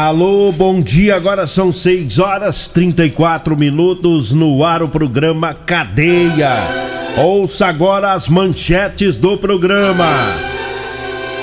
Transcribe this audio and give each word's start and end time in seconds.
Alô, 0.00 0.50
bom 0.50 0.80
dia. 0.80 1.14
Agora 1.14 1.46
são 1.46 1.70
6 1.70 2.18
horas 2.18 2.68
34 2.68 3.54
minutos 3.54 4.32
no 4.32 4.64
ar 4.64 4.82
o 4.82 4.88
programa 4.88 5.52
Cadeia. 5.52 6.54
Ouça 7.18 7.66
agora 7.66 8.14
as 8.14 8.26
manchetes 8.26 9.18
do 9.18 9.36
programa. 9.36 10.06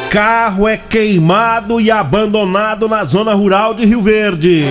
Carro 0.09 0.67
é 0.67 0.75
queimado 0.75 1.79
e 1.79 1.91
abandonado 1.91 2.87
na 2.87 3.03
zona 3.03 3.35
rural 3.35 3.75
de 3.75 3.85
Rio 3.85 4.01
Verde. 4.01 4.65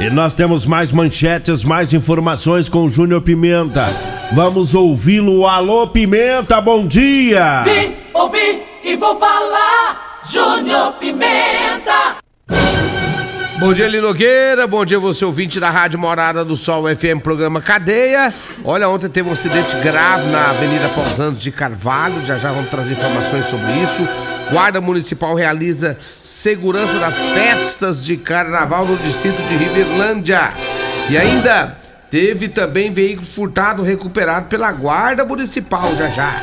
E 0.00 0.08
nós 0.08 0.32
temos 0.32 0.64
mais 0.64 0.90
manchetes, 0.90 1.62
mais 1.62 1.92
informações 1.92 2.70
com 2.70 2.86
o 2.86 2.88
Júnior 2.88 3.20
Pimenta. 3.20 3.84
Vamos 4.32 4.74
ouvi-lo. 4.74 5.46
Alô, 5.46 5.88
Pimenta, 5.88 6.58
bom 6.62 6.86
dia! 6.86 7.64
Vim, 7.64 7.92
ouvi 8.14 8.62
e 8.82 8.96
vou 8.96 9.14
falar. 9.18 10.22
Júnior 10.26 10.94
Pimenta. 10.94 12.15
Bom 13.58 13.72
dia, 13.72 13.88
Linogueira. 13.88 14.66
Bom 14.66 14.84
dia, 14.84 14.98
você 14.98 15.24
ouvinte 15.24 15.58
da 15.58 15.70
Rádio 15.70 15.98
Morada 15.98 16.44
do 16.44 16.54
Sol 16.54 16.84
FM, 16.94 17.22
programa 17.22 17.58
Cadeia. 17.58 18.32
Olha, 18.62 18.86
ontem 18.86 19.08
teve 19.08 19.30
um 19.30 19.32
acidente 19.32 19.74
grave 19.76 20.30
na 20.30 20.50
Avenida 20.50 20.90
Pausantes 20.90 21.40
de 21.40 21.50
Carvalho. 21.50 22.22
Já 22.22 22.36
já 22.36 22.52
vamos 22.52 22.68
trazer 22.68 22.92
informações 22.92 23.46
sobre 23.46 23.72
isso. 23.82 24.06
Guarda 24.50 24.78
Municipal 24.78 25.34
realiza 25.34 25.96
segurança 26.20 26.98
das 26.98 27.18
festas 27.18 28.04
de 28.04 28.18
carnaval 28.18 28.86
no 28.86 28.96
distrito 28.98 29.42
de 29.48 29.56
Riverlândia. 29.56 30.52
E 31.08 31.16
ainda 31.16 31.78
teve 32.10 32.48
também 32.48 32.92
veículo 32.92 33.26
furtado 33.26 33.82
recuperado 33.82 34.48
pela 34.48 34.70
Guarda 34.70 35.24
Municipal. 35.24 35.96
Já 35.96 36.10
já. 36.10 36.42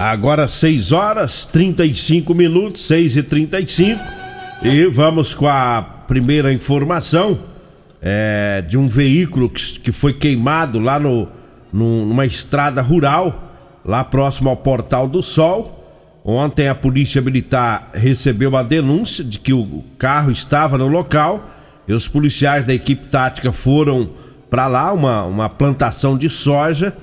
Agora 0.00 0.48
6 0.48 0.90
horas 0.90 1.46
35 1.46 2.34
minutos, 2.34 2.82
6 2.82 3.16
e 3.16 3.22
35 3.22 4.15
e 4.62 4.86
vamos 4.86 5.34
com 5.34 5.46
a 5.46 5.82
primeira 6.06 6.52
informação 6.52 7.38
é, 8.00 8.64
de 8.66 8.78
um 8.78 8.88
veículo 8.88 9.50
que, 9.50 9.78
que 9.80 9.92
foi 9.92 10.12
queimado 10.12 10.78
lá 10.78 10.98
no, 10.98 11.28
no, 11.72 12.06
numa 12.06 12.24
estrada 12.24 12.80
rural, 12.80 13.52
lá 13.84 14.02
próximo 14.02 14.48
ao 14.48 14.56
Portal 14.56 15.08
do 15.08 15.22
Sol. 15.22 15.72
Ontem 16.24 16.68
a 16.68 16.74
Polícia 16.74 17.20
Militar 17.20 17.90
recebeu 17.94 18.56
a 18.56 18.62
denúncia 18.62 19.22
de 19.22 19.38
que 19.38 19.52
o 19.52 19.84
carro 19.98 20.30
estava 20.30 20.76
no 20.76 20.88
local 20.88 21.50
e 21.86 21.92
os 21.92 22.08
policiais 22.08 22.64
da 22.64 22.74
equipe 22.74 23.06
tática 23.06 23.52
foram 23.52 24.10
para 24.50 24.66
lá, 24.66 24.92
uma, 24.92 25.24
uma 25.24 25.48
plantação 25.48 26.16
de 26.16 26.30
soja, 26.30 26.96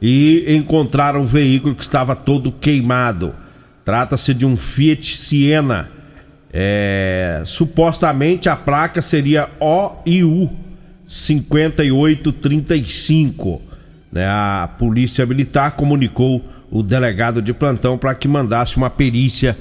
e 0.00 0.44
encontraram 0.48 1.22
o 1.22 1.26
veículo 1.26 1.74
que 1.74 1.82
estava 1.82 2.16
todo 2.16 2.52
queimado. 2.52 3.34
Trata-se 3.84 4.32
de 4.32 4.46
um 4.46 4.56
Fiat 4.56 5.16
Siena 5.16 5.99
é, 6.52 7.42
supostamente 7.44 8.48
a 8.48 8.56
placa 8.56 9.00
seria 9.00 9.48
OIU 9.60 10.50
5835. 11.06 13.62
Né? 14.10 14.26
A 14.26 14.68
Polícia 14.78 15.24
Militar 15.24 15.70
comunicou 15.72 16.44
o 16.70 16.82
delegado 16.82 17.42
de 17.42 17.52
plantão 17.52 17.98
para 17.98 18.14
que 18.14 18.28
mandasse 18.28 18.76
uma 18.76 18.90
perícia 18.90 19.56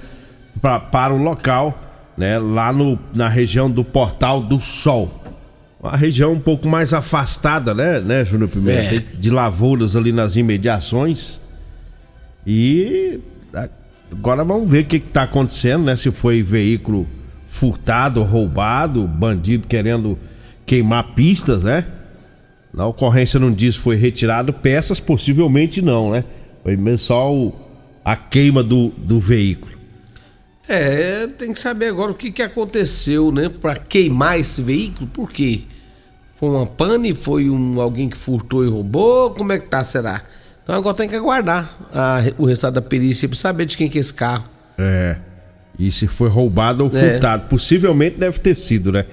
pra, 0.62 0.80
para 0.80 1.14
o 1.14 1.18
local, 1.18 1.78
né? 2.18 2.40
lá 2.40 2.74
no, 2.74 2.98
na 3.14 3.30
região 3.30 3.70
do 3.70 3.84
Portal 3.84 4.42
do 4.42 4.60
Sol. 4.60 5.24
Uma 5.82 5.96
região 5.96 6.34
um 6.34 6.40
pouco 6.40 6.68
mais 6.68 6.94
afastada, 6.94 7.74
né, 7.74 8.02
né 8.02 8.26
Júnior 8.26 8.50
Pimenta? 8.50 8.96
É. 8.96 9.00
De 9.00 9.30
lavouras 9.30 9.96
ali 9.96 10.12
nas 10.12 10.36
imediações. 10.36 11.40
E 12.46 13.22
Agora 14.12 14.44
vamos 14.44 14.70
ver 14.70 14.84
o 14.84 14.88
que 14.88 14.98
está 14.98 15.24
acontecendo, 15.24 15.84
né? 15.84 15.96
Se 15.96 16.12
foi 16.12 16.42
veículo 16.42 17.08
furtado, 17.48 18.24
roubado, 18.24 19.08
bandido 19.08 19.68
querendo 19.68 20.18
queimar 20.66 21.14
pistas, 21.14 21.64
né? 21.64 21.86
Na 22.74 22.86
ocorrência 22.86 23.40
não 23.40 23.52
diz 23.52 23.76
foi 23.76 23.96
retirado 23.96 24.54
peças, 24.54 25.00
possivelmente 25.00 25.82
não, 25.82 26.12
né? 26.12 26.24
Foi 26.64 26.78
só 26.98 27.34
o, 27.34 27.54
a 28.04 28.16
queima 28.16 28.64
do, 28.64 28.90
do 28.90 29.20
veículo. 29.20 29.78
É, 30.68 31.26
tem 31.26 31.52
que 31.52 31.60
saber 31.60 31.88
agora 31.88 32.12
o 32.12 32.16
que, 32.16 32.32
que 32.32 32.44
aconteceu, 32.44 33.32
né? 33.32 33.50
Para 33.50 33.76
queimar 33.76 34.40
esse 34.40 34.62
veículo, 34.62 35.08
por 35.08 35.32
quê? 35.32 35.64
Foi 36.36 36.50
uma 36.50 36.66
pane? 36.66 37.14
Foi 37.14 37.50
um, 37.50 37.82
alguém 37.82 38.08
que 38.08 38.16
furtou 38.16 38.64
e 38.64 38.70
roubou? 38.70 39.32
Como 39.32 39.52
é 39.52 39.60
que 39.60 39.68
tá, 39.68 39.84
será? 39.84 40.24
Então 40.70 40.78
agora 40.78 40.96
tem 40.96 41.10
que 41.10 41.16
aguardar 41.16 41.68
a, 41.92 42.22
o 42.38 42.46
resultado 42.46 42.76
da 42.76 42.82
perícia 42.84 43.28
para 43.28 43.36
saber 43.36 43.66
de 43.66 43.76
quem 43.76 43.90
que 43.90 43.98
é 43.98 44.02
esse 44.02 44.14
carro. 44.14 44.46
É. 44.78 45.16
E 45.80 45.92
se 45.92 46.06
foi 46.06 46.30
roubado 46.30 46.84
ou 46.84 46.96
é. 46.96 47.10
furtado. 47.10 47.48
Possivelmente 47.50 48.20
deve 48.20 48.38
ter 48.38 48.54
sido, 48.54 48.92
né? 48.92 49.04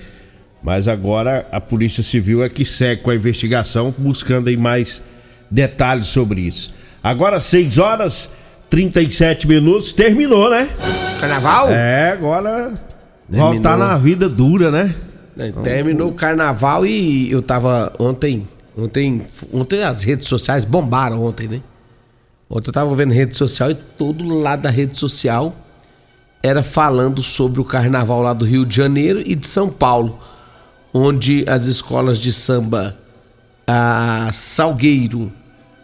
Mas 0.63 0.87
agora 0.87 1.49
a 1.51 1.59
Polícia 1.59 2.03
Civil 2.03 2.45
é 2.45 2.51
que 2.51 2.63
segue 2.63 3.01
com 3.01 3.11
a 3.11 3.15
investigação, 3.15 3.95
buscando 3.97 4.49
aí 4.49 4.57
mais 4.59 5.03
detalhes 5.51 6.09
sobre 6.09 6.43
isso. 6.43 6.75
Agora 7.03 7.41
6 7.41 7.79
horas 7.79 8.29
37 8.69 9.49
minutos, 9.49 9.95
terminou, 9.95 10.51
né? 10.51 10.69
Carnaval? 11.19 11.71
É, 11.71 12.11
agora 12.11 12.75
terminou. 13.31 13.55
voltar 13.55 13.79
na 13.79 13.97
vida 13.97 14.29
dura, 14.29 14.71
né? 14.71 14.95
Terminou 15.65 16.11
o 16.11 16.15
carnaval 16.15 16.85
e 16.85 17.31
eu 17.31 17.41
tava 17.41 17.95
ontem 17.99 18.47
Ontem, 18.77 19.27
ontem 19.53 19.83
as 19.83 20.03
redes 20.03 20.29
sociais 20.29 20.65
bombaram 20.65 21.25
ontem, 21.25 21.49
né? 21.49 21.63
Ontem 22.49 22.69
eu 22.69 22.73
tava 22.73 22.95
vendo 22.95 23.13
rede 23.13 23.35
social 23.35 23.71
e 23.71 23.75
todo 23.75 24.39
lado 24.39 24.63
da 24.63 24.71
rede 24.71 24.99
social 24.99 25.55
era 26.43 26.63
falando 26.63 27.23
sobre 27.23 27.61
o 27.61 27.65
carnaval 27.65 28.23
lá 28.23 28.33
do 28.33 28.45
Rio 28.45 28.67
de 28.67 28.77
Janeiro 28.77 29.21
e 29.25 29.35
de 29.35 29.47
São 29.47 29.69
Paulo, 29.69 30.19
onde 30.93 31.45
as 31.49 31.65
escolas 31.65 32.19
de 32.19 32.33
samba 32.33 32.97
a 33.67 34.31
Salgueiro 34.33 35.33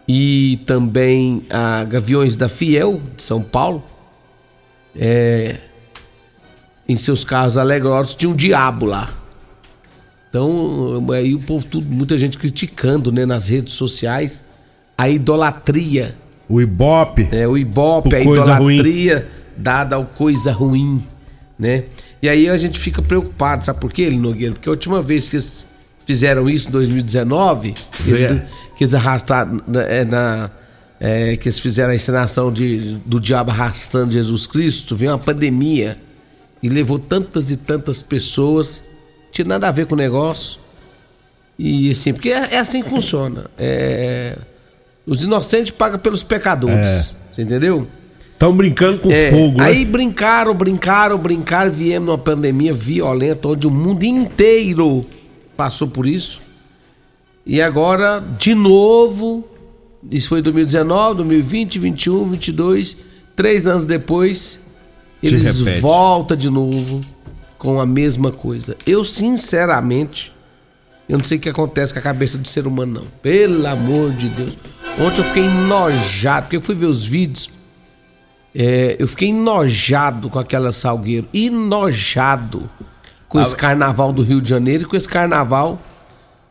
e 0.07 0.61
também 0.65 1.43
a 1.49 1.83
Gaviões 1.83 2.37
da 2.37 2.47
Fiel 2.47 3.01
de 3.17 3.23
São 3.23 3.41
Paulo, 3.41 3.83
é, 4.95 5.57
em 6.87 6.95
seus 6.95 7.23
carros 7.23 7.57
alegrosos 7.57 8.15
tinha 8.15 8.29
um 8.29 8.35
diabo 8.35 8.85
lá. 8.85 9.22
Então, 10.33 11.11
aí 11.11 11.35
o 11.35 11.39
povo, 11.39 11.63
tudo, 11.63 11.85
muita 11.93 12.17
gente 12.17 12.39
criticando, 12.39 13.11
né, 13.11 13.23
nas 13.23 13.49
redes 13.49 13.75
sociais, 13.75 14.43
a 14.97 15.07
idolatria. 15.07 16.15
O 16.49 16.59
Ibope. 16.59 17.27
É, 17.31 17.47
o 17.47 17.55
Ibope, 17.55 18.15
a 18.15 18.19
idolatria 18.19 19.17
ruim. 19.17 19.25
dada 19.55 19.95
ao 19.95 20.05
coisa 20.05 20.51
ruim, 20.51 21.03
né? 21.57 21.83
E 22.19 22.27
aí 22.27 22.49
a 22.49 22.57
gente 22.57 22.79
fica 22.79 22.99
preocupado, 22.99 23.63
sabe 23.63 23.79
por 23.79 23.93
quê, 23.93 24.09
Nogueira? 24.09 24.53
Porque 24.53 24.67
a 24.67 24.71
última 24.71 25.03
vez 25.03 25.29
que 25.29 25.35
eles 25.35 25.67
fizeram 26.03 26.49
isso, 26.49 26.67
em 26.67 26.71
2019, 26.71 27.73
que 27.73 28.09
eles, 28.09 28.41
que 28.75 28.83
eles 28.83 28.95
arrastaram 28.95 29.61
é, 29.87 30.03
na... 30.03 30.49
É, 30.99 31.37
que 31.37 31.47
eles 31.47 31.59
fizeram 31.59 31.91
a 31.91 31.95
encenação 31.95 32.51
de, 32.51 32.97
do 33.05 33.19
diabo 33.19 33.51
arrastando 33.51 34.11
Jesus 34.11 34.47
Cristo, 34.47 34.95
veio 34.95 35.11
uma 35.11 35.19
pandemia 35.19 35.95
e 36.63 36.69
levou 36.69 36.97
tantas 36.97 37.51
e 37.51 37.57
tantas 37.57 38.01
pessoas 38.01 38.81
tinha 39.33 39.47
nada 39.47 39.67
a 39.67 39.71
ver 39.71 39.87
com 39.87 39.95
o 39.95 39.97
negócio. 39.97 40.59
E 41.57 41.89
assim, 41.89 42.13
porque 42.13 42.29
é, 42.29 42.53
é 42.53 42.59
assim 42.59 42.83
que 42.83 42.89
funciona. 42.89 43.45
É, 43.57 44.37
os 45.05 45.23
inocentes 45.23 45.71
pagam 45.71 45.99
pelos 45.99 46.23
pecadores. 46.23 47.15
Você 47.31 47.41
entendeu? 47.41 47.87
Estão 48.31 48.55
brincando 48.55 48.99
com 48.99 49.11
É, 49.11 49.31
fogo, 49.31 49.57
né? 49.57 49.65
aí 49.65 49.85
brincaram, 49.85 50.53
brincaram, 50.53 51.17
brincaram, 51.17 51.71
viemos 51.71 52.07
numa 52.07 52.17
pandemia 52.17 52.73
violenta 52.73 53.47
onde 53.47 53.65
o 53.65 53.71
mundo 53.71 54.03
inteiro 54.03 55.05
passou 55.57 55.87
por 55.87 56.05
isso. 56.05 56.41
E 57.45 57.61
agora, 57.61 58.23
de 58.37 58.53
novo, 58.53 59.43
isso 60.11 60.29
foi 60.29 60.41
2019, 60.41 61.17
2020, 61.17 61.79
21, 61.79 62.25
22, 62.29 62.97
três 63.35 63.65
anos 63.67 63.85
depois, 63.85 64.59
eles 65.21 65.59
voltam 65.79 66.37
de 66.37 66.49
novo 66.49 67.01
com 67.63 67.79
a 67.79 67.85
mesma 67.85 68.29
coisa. 68.29 68.75
Eu, 68.85 69.05
sinceramente, 69.05 70.33
eu 71.07 71.17
não 71.17 71.23
sei 71.23 71.37
o 71.37 71.41
que 71.41 71.47
acontece 71.47 71.93
com 71.93 71.99
a 71.99 72.01
cabeça 72.01 72.37
do 72.37 72.45
ser 72.45 72.67
humano, 72.67 72.95
não. 72.95 73.07
Pelo 73.21 73.65
amor 73.65 74.11
de 74.11 74.27
Deus. 74.27 74.57
Ontem 74.99 75.21
eu 75.21 75.23
fiquei 75.23 75.45
enojado, 75.45 76.41
porque 76.43 76.57
eu 76.57 76.61
fui 76.61 76.75
ver 76.75 76.87
os 76.87 77.07
vídeos. 77.07 77.49
É, 78.53 78.97
eu 78.99 79.07
fiquei 79.07 79.29
enojado 79.29 80.29
com 80.29 80.37
aquela 80.37 80.73
Salgueiro. 80.73 81.25
Enojado 81.33 82.69
com 83.29 83.41
esse 83.41 83.55
carnaval 83.55 84.11
do 84.11 84.23
Rio 84.23 84.41
de 84.41 84.49
Janeiro 84.49 84.83
e 84.83 84.85
com 84.85 84.97
esse 84.97 85.07
carnaval 85.07 85.81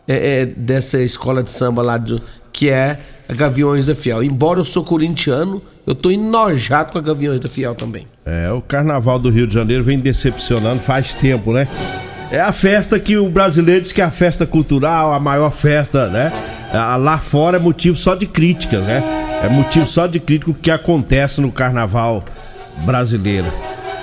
é, 0.09 0.41
é, 0.41 0.47
dessa 0.47 0.99
escola 0.99 1.43
de 1.43 1.51
samba 1.51 1.83
lá, 1.83 1.99
do, 1.99 2.23
que 2.51 2.71
é 2.71 2.99
a 3.29 3.35
Gaviões 3.35 3.87
da 3.87 3.95
Fiel. 3.95 4.23
Embora 4.23 4.61
eu 4.61 4.65
sou 4.65 4.85
corintiano, 4.85 5.63
eu 5.87 5.95
tô 5.95 6.11
enojado 6.11 6.93
com 6.93 6.99
a 6.99 7.01
Gaviões 7.01 7.41
da 7.41 7.49
Fiel 7.49 7.75
também. 7.75 8.07
É, 8.25 8.51
o 8.53 8.61
carnaval 8.61 9.19
do 9.19 9.31
Rio 9.31 9.47
de 9.47 9.55
Janeiro 9.55 9.83
vem 9.83 9.99
decepcionando 9.99 10.81
faz 10.81 11.15
tempo, 11.15 11.53
né? 11.53 11.67
É 12.31 12.41
a 12.41 12.53
festa 12.53 12.99
que 12.99 13.17
o 13.17 13.29
brasileiro 13.29 13.83
diz 13.83 13.93
que 13.93 14.01
é 14.01 14.05
a 14.05 14.11
festa 14.11 14.47
cultural, 14.47 15.13
a 15.13 15.21
maior 15.21 15.51
festa, 15.51 16.09
né? 16.09 16.33
Ah, 16.73 16.97
Lá 16.97 17.19
fora 17.19 17.59
é 17.59 17.61
motivo 17.61 17.97
só 17.97 18.15
de 18.15 18.27
críticas, 18.27 18.85
né? 18.87 19.03
É 19.45 19.49
motivo 19.49 19.87
só 19.87 20.07
de 20.07 20.19
crítica 20.19 20.51
o 20.51 20.55
que 20.55 20.71
acontece 20.71 21.41
no 21.41 21.53
carnaval 21.53 22.23
brasileiro. 22.87 23.53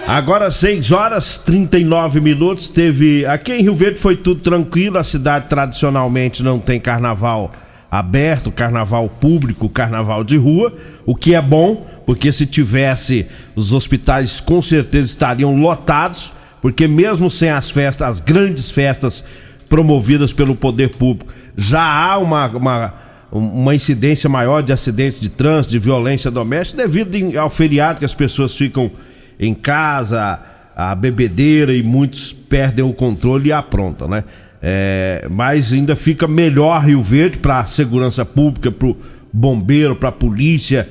Agora 0.07 0.51
6 0.51 0.91
horas 0.91 1.39
39 1.39 2.19
minutos, 2.19 2.69
teve. 2.69 3.25
Aqui 3.25 3.53
em 3.53 3.61
Rio 3.61 3.75
Verde 3.75 3.99
foi 3.99 4.15
tudo 4.15 4.41
tranquilo, 4.41 4.97
a 4.97 5.03
cidade 5.03 5.47
tradicionalmente 5.47 6.43
não 6.43 6.59
tem 6.59 6.79
carnaval 6.79 7.51
aberto, 7.89 8.51
carnaval 8.51 9.09
público, 9.09 9.67
carnaval 9.67 10.23
de 10.23 10.37
rua, 10.37 10.73
o 11.05 11.15
que 11.15 11.33
é 11.33 11.41
bom, 11.41 11.87
porque 12.05 12.31
se 12.31 12.45
tivesse, 12.45 13.25
os 13.55 13.73
hospitais 13.73 14.39
com 14.39 14.61
certeza 14.61 15.07
estariam 15.07 15.55
lotados, 15.55 16.33
porque 16.61 16.87
mesmo 16.87 17.31
sem 17.31 17.49
as 17.49 17.69
festas, 17.69 18.07
as 18.07 18.19
grandes 18.19 18.69
festas 18.69 19.23
promovidas 19.67 20.33
pelo 20.33 20.55
poder 20.55 20.89
público, 20.89 21.31
já 21.55 21.81
há 21.81 22.17
uma, 22.17 22.47
uma, 22.47 22.93
uma 23.31 23.75
incidência 23.75 24.29
maior 24.29 24.61
de 24.61 24.71
acidentes 24.71 25.19
de 25.19 25.29
trânsito, 25.29 25.71
de 25.71 25.79
violência 25.79 26.29
doméstica, 26.29 26.83
devido 26.83 27.37
ao 27.37 27.49
feriado 27.49 27.99
que 27.99 28.05
as 28.05 28.13
pessoas 28.13 28.55
ficam 28.55 28.91
em 29.39 29.53
casa, 29.53 30.39
a 30.75 30.95
bebedeira 30.95 31.73
e 31.73 31.83
muitos 31.83 32.31
perdem 32.31 32.83
o 32.85 32.93
controle 32.93 33.49
e 33.49 33.51
aprontam, 33.51 34.07
né? 34.07 34.23
É, 34.61 35.25
mas 35.29 35.71
ainda 35.71 35.95
fica 35.95 36.27
melhor 36.27 36.83
Rio 36.83 37.01
Verde 37.01 37.37
para 37.37 37.59
a 37.59 37.65
segurança 37.65 38.25
pública, 38.25 38.71
para 38.71 38.87
o 38.89 38.97
bombeiro, 39.31 39.95
para 39.95 40.09
a 40.09 40.11
polícia, 40.11 40.87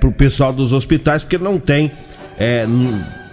para 0.00 0.08
o 0.08 0.12
pessoal 0.12 0.52
dos 0.52 0.72
hospitais, 0.72 1.22
porque 1.22 1.38
não 1.38 1.58
tem 1.58 1.92
é, 2.38 2.66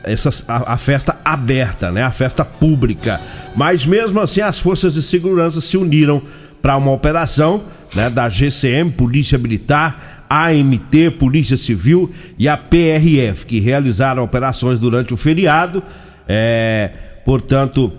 essas- 0.03 0.44
a, 0.47 0.74
a 0.74 0.77
festa 0.77 1.18
aberta, 1.25 1.91
né? 1.91 2.03
A 2.03 2.12
festa 2.12 2.44
pública. 2.45 3.19
Mas 3.56 3.85
mesmo 3.85 4.19
assim 4.19 4.41
as 4.41 4.59
forças 4.59 4.94
de 4.94 5.01
segurança 5.01 5.59
se 5.62 5.77
uniram 5.77 6.21
para 6.62 6.77
uma 6.77 6.91
operação 6.91 7.63
né, 7.95 8.09
da 8.09 8.29
GCM, 8.29 8.91
Polícia 8.91 9.38
Militar, 9.38 10.25
AMT, 10.29 11.12
Polícia 11.19 11.57
Civil 11.57 12.12
e 12.39 12.47
a 12.47 12.56
PRF, 12.57 13.45
que 13.45 13.59
realizaram 13.59 14.24
operações 14.24 14.79
durante 14.79 15.13
o 15.13 15.18
feriado. 15.18 15.83
É, 16.27 16.89
portanto, 17.25 17.91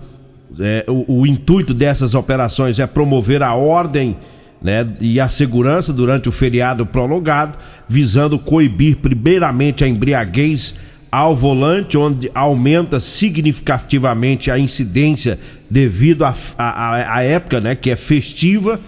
é, 0.59 0.85
o, 0.87 1.21
o 1.21 1.27
intuito 1.27 1.73
dessas 1.73 2.13
operações 2.13 2.79
é 2.79 2.87
promover 2.87 3.43
a 3.43 3.53
ordem 3.53 4.17
né, 4.61 4.87
e 4.99 5.19
a 5.19 5.27
segurança 5.27 5.93
durante 5.93 6.29
o 6.29 6.31
feriado 6.31 6.85
prolongado, 6.85 7.57
visando 7.87 8.39
coibir 8.39 8.97
primeiramente 8.97 9.83
a 9.83 9.87
embriaguez 9.87 10.75
ao 11.11 11.35
volante, 11.35 11.97
onde 11.97 12.29
aumenta 12.33 12.99
significativamente 12.99 14.51
a 14.51 14.59
incidência 14.59 15.39
devido 15.69 16.25
à 16.25 17.23
época 17.23 17.61
né, 17.61 17.75
que 17.75 17.89
é 17.89 17.95
festiva 17.95 18.79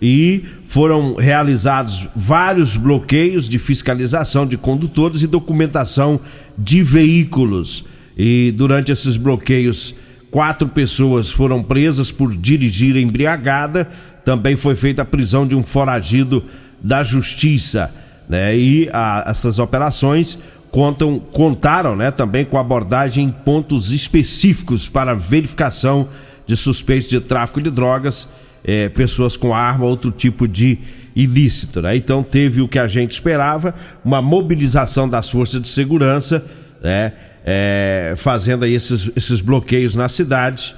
e 0.00 0.44
foram 0.66 1.14
realizados 1.14 2.06
vários 2.14 2.76
bloqueios 2.76 3.48
de 3.48 3.58
fiscalização 3.58 4.46
de 4.46 4.56
condutores 4.56 5.22
e 5.22 5.26
documentação 5.26 6.20
de 6.56 6.82
veículos. 6.82 7.84
E 8.16 8.52
durante 8.56 8.92
esses 8.92 9.16
bloqueios, 9.16 9.94
quatro 10.34 10.66
pessoas 10.66 11.30
foram 11.30 11.62
presas 11.62 12.10
por 12.10 12.36
dirigir 12.36 12.96
embriagada. 12.96 13.88
Também 14.24 14.56
foi 14.56 14.74
feita 14.74 15.02
a 15.02 15.04
prisão 15.04 15.46
de 15.46 15.54
um 15.54 15.62
foragido 15.62 16.42
da 16.82 17.04
justiça. 17.04 17.94
Né? 18.28 18.56
E 18.56 18.90
a- 18.92 19.26
essas 19.28 19.60
operações 19.60 20.36
contam, 20.72 21.20
contaram 21.20 21.94
né, 21.94 22.10
também 22.10 22.44
com 22.44 22.58
abordagem 22.58 23.26
em 23.26 23.30
pontos 23.30 23.92
específicos 23.92 24.88
para 24.88 25.14
verificação 25.14 26.08
de 26.48 26.56
suspeitos 26.56 27.08
de 27.08 27.20
tráfico 27.20 27.62
de 27.62 27.70
drogas, 27.70 28.28
eh, 28.64 28.88
pessoas 28.88 29.36
com 29.36 29.54
arma, 29.54 29.84
outro 29.84 30.10
tipo 30.10 30.48
de 30.48 30.78
ilícito. 31.14 31.80
Né? 31.80 31.94
Então 31.96 32.24
teve 32.24 32.60
o 32.60 32.66
que 32.66 32.80
a 32.80 32.88
gente 32.88 33.12
esperava, 33.12 33.72
uma 34.04 34.20
mobilização 34.20 35.08
das 35.08 35.30
forças 35.30 35.62
de 35.62 35.68
segurança, 35.68 36.44
né, 36.82 37.12
eh, 37.44 38.14
fazendo 38.16 38.64
aí 38.64 38.74
esses, 38.74 39.10
esses 39.14 39.40
bloqueios 39.40 39.94
na 39.94 40.08
cidade, 40.08 40.74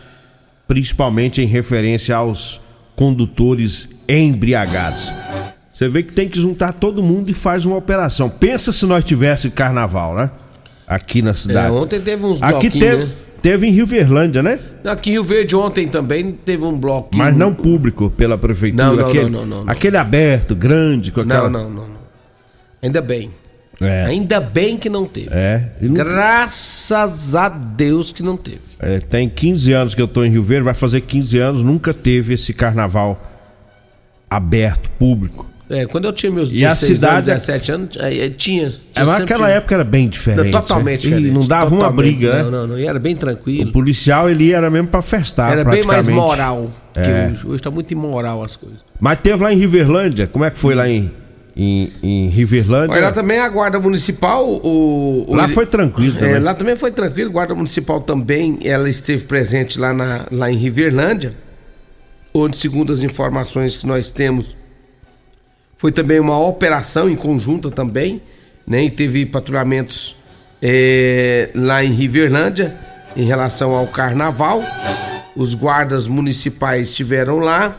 principalmente 0.67 1.41
em 1.41 1.47
referência 1.47 2.17
aos 2.17 2.61
condutores 2.97 3.89
embriagados. 4.09 5.13
Você 5.73 5.89
vê 5.89 6.03
que 6.03 6.13
tem 6.13 6.29
que 6.29 6.41
juntar 6.41 6.73
todo 6.73 7.03
mundo 7.03 7.31
e 7.31 7.35
faz 7.35 7.65
uma 7.65 7.77
operação. 7.77 8.31
Pensa 8.31 8.73
se 8.73 8.87
nós 8.87 9.05
tivesse 9.05 9.51
carnaval, 9.51 10.15
né? 10.15 10.31
Aqui 10.87 11.21
na 11.21 11.35
cidade. 11.35 11.69
É, 11.69 11.71
ontem 11.71 12.01
teve 12.01 12.25
uns 12.25 12.43
Aqui 12.43 12.71
teve, 12.71 13.05
né? 13.05 13.13
teve 13.43 13.67
em 13.67 13.71
Rio 13.71 13.87
Verlândia, 13.87 14.43
né? 14.43 14.59
Aqui 14.85 15.11
em 15.11 15.13
Rio 15.15 15.25
Verde 15.25 15.55
ontem 15.55 15.87
também 15.87 16.33
teve 16.33 16.65
um 16.65 16.79
bloquinho. 16.79 17.23
Mas 17.23 17.37
não 17.37 17.53
público 17.53 18.09
pela 18.09 18.39
prefeitura. 18.39 18.87
Não, 18.87 18.97
não, 18.97 19.09
aquele, 19.09 19.25
não, 19.25 19.31
não, 19.31 19.47
não, 19.47 19.65
não. 19.65 19.73
aquele 19.73 19.97
aberto, 19.99 20.55
grande, 20.55 21.13
com 21.13 21.21
aquela... 21.21 21.51
Não, 21.51 21.69
não, 21.69 21.87
não. 21.89 21.97
Ainda 22.83 23.03
bem. 23.03 23.31
É, 23.81 24.05
Ainda 24.07 24.41
bem 24.41 24.79
que 24.79 24.89
não 24.89 25.05
teve. 25.05 25.29
é, 25.31 25.69
e 25.83 25.87
não- 25.87 25.95
Graças 25.95 27.37
a 27.37 27.49
Deus 27.49 28.11
que 28.11 28.23
não 28.23 28.37
teve. 28.37 28.61
é, 28.79 28.99
tem 29.01 29.29
15 29.29 29.73
anos 29.73 29.95
que 29.95 30.01
eu 30.01 30.09
tô 30.09 30.25
em 30.25 30.31
Rio 30.31 30.43
Verde, 30.43 30.65
vai 30.65 30.73
fazer 30.75 31.03
15 31.03 31.37
anos, 31.39 31.63
nunca 31.63 31.93
teve 31.93 32.35
esse 32.35 32.55
carnaval 32.55 33.21
aberto, 34.29 34.89
público. 34.99 35.47
É, 35.69 35.85
quando 35.85 36.05
eu 36.05 36.13
tinha 36.13 36.31
meus 36.31 36.49
E 36.53 36.65
a 36.65 36.69
16 36.69 36.95
cidade 37.01 37.29
é- 37.29 37.33
anos, 37.33 37.43
17 37.47 37.73
anos, 37.73 37.99
aí, 38.01 38.21
aí 38.23 38.31
tinha. 38.31 38.67
É, 38.69 38.71
tinha 38.93 39.05
mas 39.07 39.19
naquela 39.19 39.51
época 39.51 39.75
era 39.75 39.83
bem 39.85 40.09
diferente. 40.09 40.45
Não, 40.45 40.61
totalmente 40.61 41.09
né? 41.09 41.17
E 41.17 41.21
diferente. 41.23 41.35
não 41.35 41.47
dava 41.47 41.67
uma 41.67 41.81
totalmente. 41.81 41.97
briga, 42.17 42.33
né? 42.35 42.43
Não, 42.45 42.51
não, 42.53 42.67
não. 42.69 42.79
E 42.79 42.87
era 42.87 42.99
bem 43.01 43.15
O 43.15 43.19
tranquilo. 43.19 43.73
policial 43.73 44.31
ele 44.31 44.53
era 44.53 44.71
mesmo 44.71 44.87
pra 44.89 45.03
festar, 45.03 45.51
Era 45.51 45.65
bem 45.65 45.83
mais 45.83 46.07
moral 46.07 46.71
que 46.95 47.01
É. 47.01 47.29
hoje. 47.33 47.47
Hoje 47.49 47.63
tá 47.63 47.71
muito 47.71 47.91
imoral 47.91 48.45
as 48.45 48.55
coisas. 48.55 48.79
Mas 49.01 49.19
teve 49.21 49.43
lá 49.43 49.53
em 49.53 49.59
Riverlândia, 49.59 50.29
como 50.29 50.45
é 50.45 50.51
que 50.51 50.59
foi 50.59 50.75
lá 50.77 50.89
em, 50.89 51.11
em, 51.57 51.91
em 52.03 52.29
Riverlândia? 52.29 52.95
Olha, 52.95 53.07
lá 53.07 53.13
também 53.13 53.39
a 53.39 53.49
Guarda 53.49 53.81
Municipal. 53.81 54.47
O, 54.47 55.25
o- 55.29 55.35
Lá 55.35 55.49
foi 55.49 55.65
tranquilo 55.67 56.17
É, 56.17 56.21
também. 56.21 56.39
lá 56.41 56.55
também 56.55 56.77
foi 56.77 56.91
tranquilo. 56.93 57.31
Guarda 57.31 57.55
Municipal 57.55 58.01
também, 58.01 58.59
ela 58.65 58.89
esteve 58.89 59.25
presente 59.25 59.79
lá, 59.81 59.93
na, 59.95 60.27
lá 60.31 60.51
em 60.53 60.57
Riverlândia, 60.57 61.35
onde, 62.35 62.57
segundo 62.57 62.93
as 62.93 63.03
informações 63.03 63.77
que 63.77 63.87
nós 63.87 64.11
temos, 64.11 64.57
foi 65.79 65.91
também 65.93 66.21
uma 66.21 66.39
operação 66.39 67.09
em 67.09 67.17
conjunta 67.17 67.71
também, 67.71 68.21
né? 68.67 68.85
E 68.85 68.91
teve 68.91 69.25
patrulhamentos 69.25 70.17
é, 70.61 71.51
lá 71.55 71.83
em 71.85 71.93
Riverlândia 71.93 72.75
em 73.17 73.25
relação 73.25 73.75
ao 73.75 73.87
carnaval. 73.87 74.63
Os 75.35 75.55
guardas 75.55 76.07
municipais 76.09 76.89
estiveram 76.91 77.39
lá. 77.39 77.77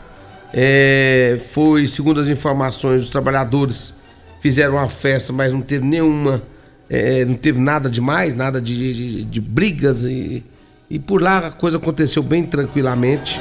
É, 0.52 1.38
foi, 1.50 1.86
segundo 1.86 2.20
as 2.20 2.28
informações, 2.28 3.02
os 3.02 3.08
trabalhadores 3.08 3.94
fizeram 4.40 4.74
uma 4.74 4.88
festa, 4.88 5.32
mas 5.32 5.52
não 5.52 5.60
teve 5.60 5.84
nenhuma. 5.84 6.42
é, 6.88 7.24
não 7.24 7.34
teve 7.34 7.60
nada 7.60 7.90
demais, 7.90 8.34
nada 8.34 8.60
de, 8.60 8.94
de, 8.94 9.24
de 9.24 9.40
brigas. 9.40 10.04
E, 10.04 10.44
e 10.88 10.98
por 10.98 11.20
lá 11.20 11.38
a 11.38 11.50
coisa 11.50 11.76
aconteceu 11.76 12.22
bem 12.22 12.44
tranquilamente 12.44 13.40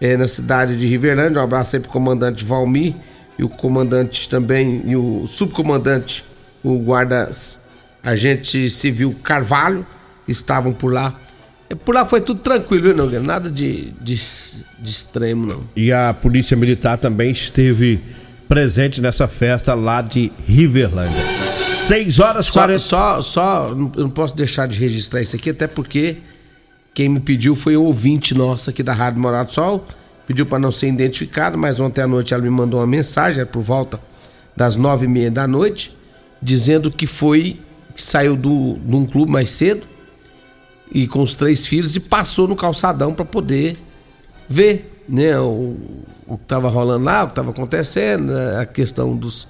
é, 0.00 0.16
na 0.16 0.26
cidade 0.26 0.76
de 0.76 0.86
Riverlândia. 0.86 1.40
Um 1.40 1.44
abraço 1.44 1.76
aí 1.76 1.82
pro 1.82 1.90
comandante 1.90 2.44
Valmir 2.44 2.94
e 3.38 3.44
o 3.44 3.48
comandante 3.48 4.28
também, 4.28 4.82
e 4.84 4.96
o 4.96 5.24
subcomandante, 5.26 6.24
o 6.62 6.76
guarda 6.78 7.30
agente 8.02 8.68
civil 8.68 9.14
Carvalho, 9.22 9.86
estavam 10.26 10.72
por 10.72 10.92
lá 10.92 11.14
Por 11.84 11.94
lá 11.94 12.06
foi 12.06 12.20
tudo 12.20 12.40
tranquilo, 12.40 12.82
viu, 12.84 12.96
Nogueira? 12.96 13.22
Nada 13.24 13.50
de, 13.50 13.92
de, 14.00 14.14
de 14.14 14.90
extremo, 14.90 15.46
não. 15.46 15.60
E 15.76 15.92
a 15.92 16.14
Polícia 16.14 16.56
Militar 16.56 16.96
também 16.96 17.30
esteve 17.30 18.00
presente 18.48 19.00
nessa 19.02 19.28
festa 19.28 19.74
lá 19.74 20.00
de 20.00 20.32
Riverlândia. 20.46 21.22
6 21.86 22.18
horas 22.20 22.46
e 22.46 22.48
Só, 22.48 22.60
40. 22.60 22.78
só, 22.78 23.22
só, 23.22 23.68
eu 23.68 23.90
não 24.02 24.08
posso 24.10 24.34
deixar 24.34 24.66
de 24.66 24.78
registrar 24.78 25.20
isso 25.20 25.36
aqui, 25.36 25.50
até 25.50 25.66
porque 25.66 26.16
quem 26.94 27.08
me 27.08 27.20
pediu 27.20 27.54
foi 27.54 27.76
o 27.76 27.84
ouvinte 27.84 28.34
nosso 28.34 28.70
aqui 28.70 28.82
da 28.82 28.94
Rádio 28.94 29.20
Morado 29.20 29.48
do 29.48 29.52
Sol. 29.52 29.86
Pediu 30.26 30.46
para 30.46 30.58
não 30.58 30.70
ser 30.70 30.88
identificado, 30.88 31.56
mas 31.56 31.80
ontem 31.80 32.02
à 32.02 32.06
noite 32.06 32.32
ela 32.32 32.42
me 32.42 32.50
mandou 32.50 32.80
uma 32.80 32.86
mensagem, 32.86 33.40
era 33.40 33.48
por 33.48 33.62
volta 33.62 34.00
das 34.56 34.76
nove 34.76 35.04
e 35.04 35.08
meia 35.08 35.30
da 35.30 35.46
noite, 35.46 35.96
dizendo 36.42 36.90
que 36.90 37.06
foi, 37.06 37.60
que 37.94 38.02
saiu 38.02 38.36
do, 38.36 38.78
de 38.84 38.96
um 38.96 39.06
clube 39.06 39.30
mais 39.30 39.50
cedo 39.50 39.86
e 40.92 41.06
com 41.06 41.22
os 41.22 41.34
três 41.34 41.66
filhos 41.66 41.94
e 41.96 42.00
passou 42.00 42.46
no 42.48 42.56
calçadão 42.56 43.12
para 43.12 43.24
poder 43.24 43.76
ver 44.48 45.04
né, 45.08 45.38
o, 45.38 45.76
o 46.26 46.36
que 46.38 46.44
estava 46.44 46.68
rolando 46.68 47.04
lá, 47.04 47.22
o 47.24 47.26
que 47.26 47.32
estava 47.32 47.50
acontecendo, 47.50 48.32
né, 48.32 48.60
a 48.60 48.66
questão 48.66 49.16
dos, 49.16 49.48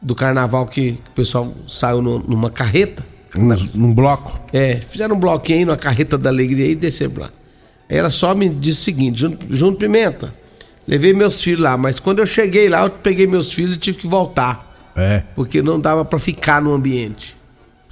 do 0.00 0.14
carnaval 0.14 0.66
que, 0.66 0.92
que 0.92 1.10
o 1.10 1.12
pessoal 1.14 1.52
saiu 1.66 2.00
no- 2.02 2.18
numa 2.20 2.50
carreta. 2.50 3.04
Num, 3.34 3.54
num 3.74 3.94
bloco. 3.94 4.38
É, 4.52 4.76
fizeram 4.76 5.14
um 5.16 5.18
bloquinho 5.18 5.66
na 5.66 5.76
carreta 5.76 6.16
da 6.16 6.30
alegria 6.30 6.66
e 6.66 6.74
desceram 6.74 7.12
lá. 7.18 7.30
Aí 7.90 7.96
ela 7.98 8.10
só 8.10 8.34
me 8.34 8.48
disse 8.48 8.80
o 8.80 8.84
seguinte, 8.84 9.20
junto, 9.20 9.46
junto 9.54 9.78
Pimenta, 9.78 10.32
levei 10.88 11.12
meus 11.12 11.42
filhos 11.42 11.60
lá, 11.60 11.76
mas 11.76 12.00
quando 12.00 12.20
eu 12.20 12.26
cheguei 12.26 12.68
lá, 12.68 12.84
eu 12.84 12.90
peguei 12.90 13.26
meus 13.26 13.52
filhos 13.52 13.76
e 13.76 13.78
tive 13.78 13.98
que 13.98 14.06
voltar, 14.08 14.74
É. 14.96 15.22
porque 15.34 15.60
não 15.60 15.78
dava 15.78 16.04
pra 16.04 16.18
ficar 16.18 16.62
no 16.62 16.72
ambiente. 16.72 17.36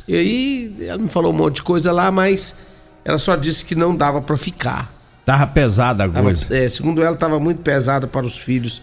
E 0.08 0.16
aí, 0.16 0.76
ela 0.86 0.98
me 0.98 1.08
falou 1.08 1.32
um 1.32 1.36
monte 1.36 1.56
de 1.56 1.62
coisa 1.62 1.92
lá, 1.92 2.10
mas 2.10 2.56
ela 3.04 3.18
só 3.18 3.36
disse 3.36 3.64
que 3.64 3.74
não 3.74 3.94
dava 3.94 4.20
pra 4.22 4.36
ficar. 4.36 4.92
Tava 5.24 5.46
pesada 5.46 6.04
a 6.04 6.08
Tava- 6.08 6.22
coisa. 6.24 6.46
é, 6.54 6.68
segundo 6.68 7.02
ela, 7.02 7.14
estava 7.14 7.38
muito 7.40 7.60
pesada 7.62 8.06
para 8.06 8.24
os 8.26 8.36
filhos. 8.38 8.82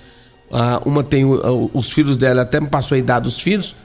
Ah, 0.51 0.81
uma 0.85 1.03
tem 1.03 1.23
o- 1.23 1.69
os 1.73 1.91
filhos 1.91 2.17
dela, 2.17 2.41
até 2.41 2.59
me 2.59 2.67
passou 2.67 2.95
a 2.95 2.99
idade 2.99 3.23
dos 3.25 3.39
filhos. 3.39 3.75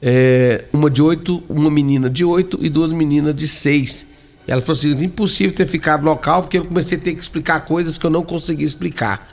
É, 0.00 0.64
uma 0.72 0.90
de 0.90 1.00
oito, 1.02 1.42
uma 1.48 1.70
menina 1.70 2.08
de 2.10 2.24
oito 2.24 2.58
e 2.60 2.68
duas 2.68 2.92
meninas 2.92 3.34
de 3.34 3.48
seis. 3.48 4.06
E 4.46 4.52
ela 4.52 4.60
falou 4.60 4.78
assim: 4.78 4.92
impossível 5.04 5.52
ter 5.54 5.66
ficado 5.66 6.02
no 6.04 6.10
local, 6.10 6.42
porque 6.42 6.58
eu 6.58 6.64
comecei 6.66 6.98
a 6.98 7.00
ter 7.00 7.14
que 7.14 7.20
explicar 7.20 7.60
coisas 7.64 7.96
que 7.98 8.04
eu 8.06 8.10
não 8.10 8.22
conseguia 8.22 8.66
explicar. 8.66 9.26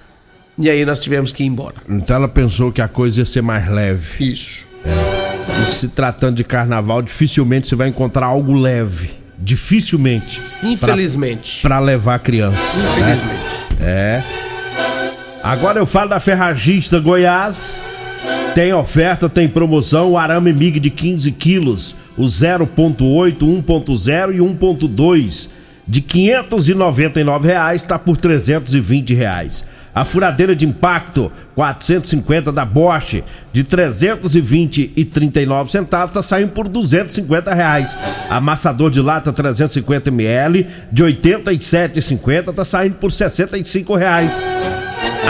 E 0.57 0.69
aí 0.69 0.85
nós 0.85 0.99
tivemos 0.99 1.33
que 1.33 1.43
ir 1.43 1.47
embora. 1.47 1.75
Então 1.89 2.15
ela 2.15 2.27
pensou 2.27 2.71
que 2.71 2.81
a 2.81 2.87
coisa 2.87 3.19
ia 3.21 3.25
ser 3.25 3.41
mais 3.41 3.69
leve. 3.69 4.31
Isso. 4.31 4.67
E 4.85 5.71
se 5.71 5.87
tratando 5.89 6.37
de 6.37 6.43
carnaval, 6.43 7.01
dificilmente 7.01 7.67
você 7.67 7.75
vai 7.75 7.89
encontrar 7.89 8.27
algo 8.27 8.53
leve. 8.53 9.11
Dificilmente. 9.43 10.41
Infelizmente. 10.63 11.61
Pra 11.61 11.79
levar 11.79 12.15
a 12.15 12.19
criança. 12.19 12.57
né? 12.77 12.83
Infelizmente. 12.91 13.43
É. 13.81 14.23
Agora 15.43 15.79
eu 15.79 15.85
falo 15.85 16.11
da 16.11 16.19
Ferragista 16.19 16.97
Goiás. 16.99 17.81
Tem 18.55 18.73
oferta, 18.73 19.27
tem 19.27 19.49
promoção. 19.49 20.11
O 20.11 20.17
arame 20.17 20.53
MIG 20.53 20.79
de 20.79 20.89
15 20.89 21.29
quilos. 21.33 21.93
O 22.17 22.23
0.8, 22.23 23.37
1.0 23.39 24.35
e 24.35 24.37
1.2 24.37 25.49
de 25.85 25.99
599 25.99 27.47
reais 27.47 27.81
está 27.81 27.99
por 27.99 28.15
320 28.15 29.13
reais. 29.13 29.65
A 29.95 30.03
furadeira 30.03 30.55
de 30.55 30.65
impacto 30.65 31.31
450 31.53 32.51
da 32.51 32.65
Bosch 32.65 33.23
de 33.51 33.63
320 33.63 34.91
e 34.95 35.05
39 35.05 35.71
centavos 35.71 36.09
está 36.09 36.21
saindo 36.21 36.51
por 36.51 36.67
250 36.67 37.53
reais. 37.53 37.97
Amassador 38.29 38.89
de 38.89 39.01
lata 39.01 39.31
350 39.31 40.09
ml 40.09 40.67
de 40.91 41.03
87,50 41.03 42.49
está 42.49 42.65
saindo 42.65 42.95
por 42.95 43.11
65 43.11 43.95
reais. 43.95 44.33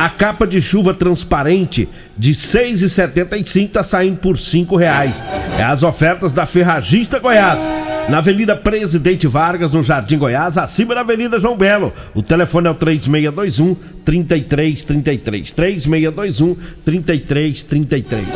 A 0.03 0.09
capa 0.09 0.45
de 0.45 0.59
chuva 0.59 0.93
transparente 0.93 1.87
de 2.17 2.31
R$ 2.31 2.35
6,75 2.35 3.63
está 3.63 3.83
saindo 3.83 4.17
por 4.17 4.37
5 4.37 4.75
reais. 4.75 5.23
É 5.57 5.63
as 5.63 5.81
ofertas 5.81 6.33
da 6.33 6.45
Ferragista 6.45 7.19
Goiás. 7.19 7.63
Na 8.09 8.17
Avenida 8.17 8.53
Presidente 8.53 9.27
Vargas, 9.27 9.71
no 9.71 9.81
Jardim 9.81 10.17
Goiás, 10.17 10.57
acima 10.57 10.93
da 10.93 10.99
Avenida 10.99 11.39
João 11.39 11.55
Belo. 11.55 11.93
O 12.13 12.21
telefone 12.21 12.67
é 12.67 12.71
o 12.71 12.75
3621 12.75 13.75
3333. 14.03 15.53
3621 15.53 16.57
3333. 16.83 18.27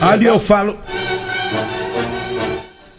Ali 0.00 0.26
eu 0.26 0.38
falo. 0.38 0.78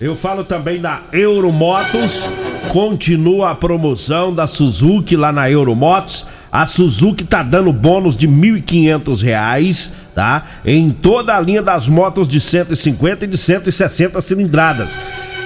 Eu 0.01 0.17
falo 0.17 0.43
também 0.43 0.81
da 0.81 1.03
Euromotos. 1.13 2.27
Continua 2.67 3.51
a 3.51 3.55
promoção 3.55 4.33
da 4.33 4.47
Suzuki 4.47 5.15
lá 5.15 5.31
na 5.31 5.49
Euromotos. 5.49 6.27
A 6.53 6.67
Suzuki 6.67 7.23
tá 7.23 7.41
dando 7.41 7.73
bônus 7.73 8.15
de 8.15 8.27
1.500 8.27 9.23
reais, 9.23 9.91
tá? 10.13 10.45
Em 10.63 10.91
toda 10.91 11.35
a 11.35 11.41
linha 11.41 11.63
das 11.63 11.89
motos 11.89 12.27
de 12.27 12.39
150 12.39 13.25
e 13.25 13.27
de 13.27 13.39
160 13.39 14.21
cilindradas. 14.21 14.95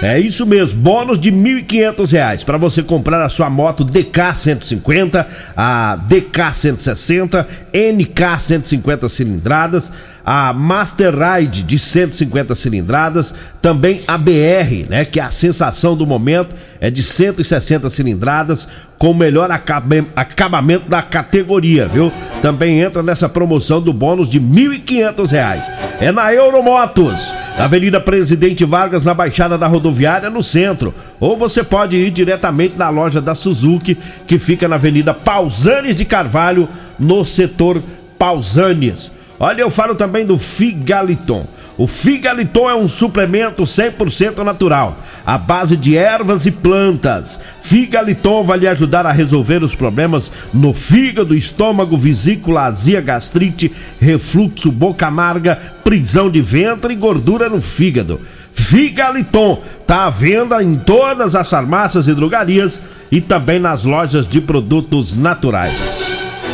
É 0.02 0.20
isso 0.20 0.46
mesmo, 0.46 0.82
bônus 0.82 1.18
de 1.18 1.32
1.500 1.32 2.12
reais 2.12 2.44
para 2.44 2.58
você 2.58 2.84
comprar 2.84 3.26
a 3.26 3.30
sua 3.30 3.50
moto 3.50 3.86
DK 3.86 4.36
150, 4.36 5.28
a 5.56 5.96
DK 6.08 6.54
160, 6.54 7.48
NK 7.74 8.40
150 8.40 9.10
cilindradas, 9.10 9.92
a 10.24 10.54
Master 10.54 11.14
Ride 11.18 11.64
de 11.64 11.80
150 11.80 12.54
cilindradas, 12.54 13.34
também 13.60 14.02
a 14.08 14.18
BR, 14.18 14.88
né, 14.88 15.06
que 15.06 15.20
é 15.20 15.24
a 15.24 15.32
sensação 15.32 15.96
do 15.96 16.06
momento, 16.06 16.54
é 16.80 16.92
de 16.92 17.02
160 17.02 17.90
cilindradas, 17.90 18.68
com 18.98 19.12
o 19.12 19.16
melhor 19.16 19.50
acabamento 19.51 20.89
da 20.89 21.01
categoria, 21.01 21.88
viu? 21.88 22.12
Também 22.42 22.82
entra 22.82 23.04
nessa 23.04 23.30
promoção 23.30 23.80
do 23.80 23.94
bônus 23.94 24.27
de 24.27 24.39
1.500 24.39 25.32
reais. 25.32 25.72
É 26.00 26.12
na 26.12 26.34
Euromotos, 26.34 27.34
Avenida 27.58 28.00
Presidente 28.00 28.66
Vargas, 28.66 29.04
na 29.04 29.13
Baixada 29.13 29.58
da 29.58 29.68
Rodoviária, 29.68 30.30
no 30.30 30.42
centro. 30.42 30.94
Ou 31.20 31.38
você 31.38 31.63
pode 31.63 31.96
ir 31.96 32.10
diretamente 32.12 32.75
na 32.77 32.89
loja 32.89 33.22
da 33.22 33.36
Suzuki, 33.36 33.98
que 34.25 34.39
fica 34.39 34.68
na 34.68 34.75
Avenida 34.75 35.13
Pausanes 35.13 35.96
de 35.96 36.06
Carvalho, 36.06 36.68
no 36.98 37.24
setor 37.24 37.82
Pausanes. 38.18 39.12
Olha, 39.39 39.62
eu 39.62 39.70
falo 39.70 39.94
também 39.94 40.25
do 40.25 40.38
Figaliton. 40.38 41.46
O 41.77 41.86
Figaliton 41.86 42.67
é 42.67 42.75
um 42.75 42.88
suplemento 42.88 43.62
100% 43.62 44.39
natural, 44.39 44.98
à 45.24 45.38
base 45.38 45.77
de 45.77 45.96
ervas 45.96 46.48
e 46.48 46.51
plantas. 46.51 47.39
Figaliton 47.62 48.43
vai 48.43 48.57
lhe 48.57 48.67
ajudar 48.67 49.05
a 49.05 49.12
resolver 49.12 49.63
os 49.63 49.75
problemas 49.75 50.31
no 50.51 50.74
fígado, 50.74 51.36
estômago, 51.36 51.96
vesícula, 51.96 52.63
azia, 52.63 53.00
gastrite, 53.00 53.72
refluxo, 54.01 54.72
boca 54.72 55.05
amarga, 55.05 55.55
prisão 55.84 56.31
de 56.31 56.41
ventre 56.41 56.93
e 56.93 56.98
gordura 56.98 57.48
no 57.48 57.62
fígado. 57.62 58.19
Figaliton 58.51 59.62
está 59.79 60.05
à 60.05 60.10
venda 60.10 60.63
em 60.63 60.77
todas 60.77 61.36
as 61.36 61.48
farmácias 61.48 62.07
e 62.07 62.13
drogarias 62.15 62.81
e 63.12 63.22
também 63.22 63.60
nas 63.60 63.86
lojas 63.86 64.27
de 64.27 64.41
produtos 64.41 65.13
naturais. 65.13 66.07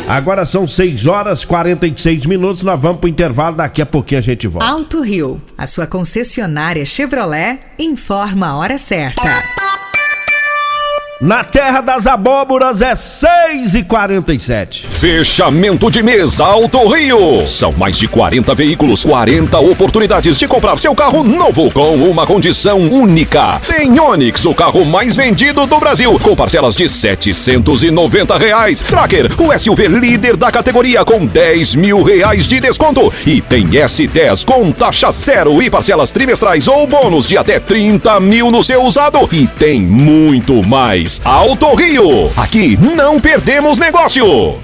Agora 0.06 0.44
são 0.44 0.66
6 0.66 1.06
horas 1.06 1.42
e 1.42 1.46
46 1.46 2.26
minutos, 2.26 2.62
nós 2.62 2.80
vamos 2.80 3.00
pro 3.00 3.08
intervalo, 3.08 3.56
daqui 3.56 3.80
a 3.80 3.86
pouquinho 3.86 4.18
a 4.18 4.22
gente 4.22 4.46
volta. 4.46 4.66
Alto 4.66 5.00
Rio, 5.00 5.40
a 5.56 5.66
sua 5.66 5.86
concessionária 5.86 6.84
Chevrolet, 6.84 7.58
informa 7.78 8.48
a 8.48 8.56
hora 8.56 8.76
certa. 8.76 9.22
Na 11.20 11.44
terra 11.44 11.80
das 11.80 12.08
abóboras 12.08 12.82
é 12.82 12.92
6 12.96 13.76
e 13.76 13.84
47 13.84 14.88
Fechamento 14.90 15.88
de 15.88 16.02
mês 16.02 16.40
Alto 16.40 16.88
Rio. 16.88 17.46
São 17.46 17.70
mais 17.70 17.96
de 17.96 18.08
40 18.08 18.52
veículos, 18.52 19.04
40 19.04 19.56
oportunidades 19.60 20.36
de 20.36 20.48
comprar 20.48 20.76
seu 20.76 20.92
carro 20.92 21.22
novo 21.22 21.70
com 21.70 21.94
uma 21.94 22.26
condição 22.26 22.80
única. 22.80 23.60
Tem 23.60 23.98
Onix, 24.00 24.44
o 24.44 24.52
carro 24.56 24.84
mais 24.84 25.14
vendido 25.14 25.64
do 25.66 25.78
Brasil, 25.78 26.18
com 26.18 26.34
parcelas 26.34 26.74
de 26.74 26.88
790 26.88 28.36
reais. 28.36 28.80
Tracker, 28.80 29.30
o 29.40 29.56
SUV 29.56 29.86
líder 29.86 30.36
da 30.36 30.50
categoria 30.50 31.04
com 31.04 31.24
10 31.24 31.76
mil 31.76 32.02
reais 32.02 32.48
de 32.48 32.58
desconto. 32.58 33.12
E 33.24 33.40
tem 33.40 33.68
S10 33.68 34.44
com 34.44 34.72
taxa 34.72 35.12
zero 35.12 35.62
e 35.62 35.70
parcelas 35.70 36.10
trimestrais 36.10 36.66
ou 36.66 36.88
bônus 36.88 37.24
de 37.24 37.38
até 37.38 37.60
30 37.60 38.18
mil 38.18 38.50
no 38.50 38.64
seu 38.64 38.82
usado. 38.82 39.28
E 39.30 39.46
tem 39.46 39.80
muito 39.80 40.60
mais. 40.66 41.03
Alto 41.24 41.74
Rio. 41.74 42.30
Aqui 42.36 42.76
não 42.76 43.20
perdemos 43.20 43.78
negócio. 43.78 44.63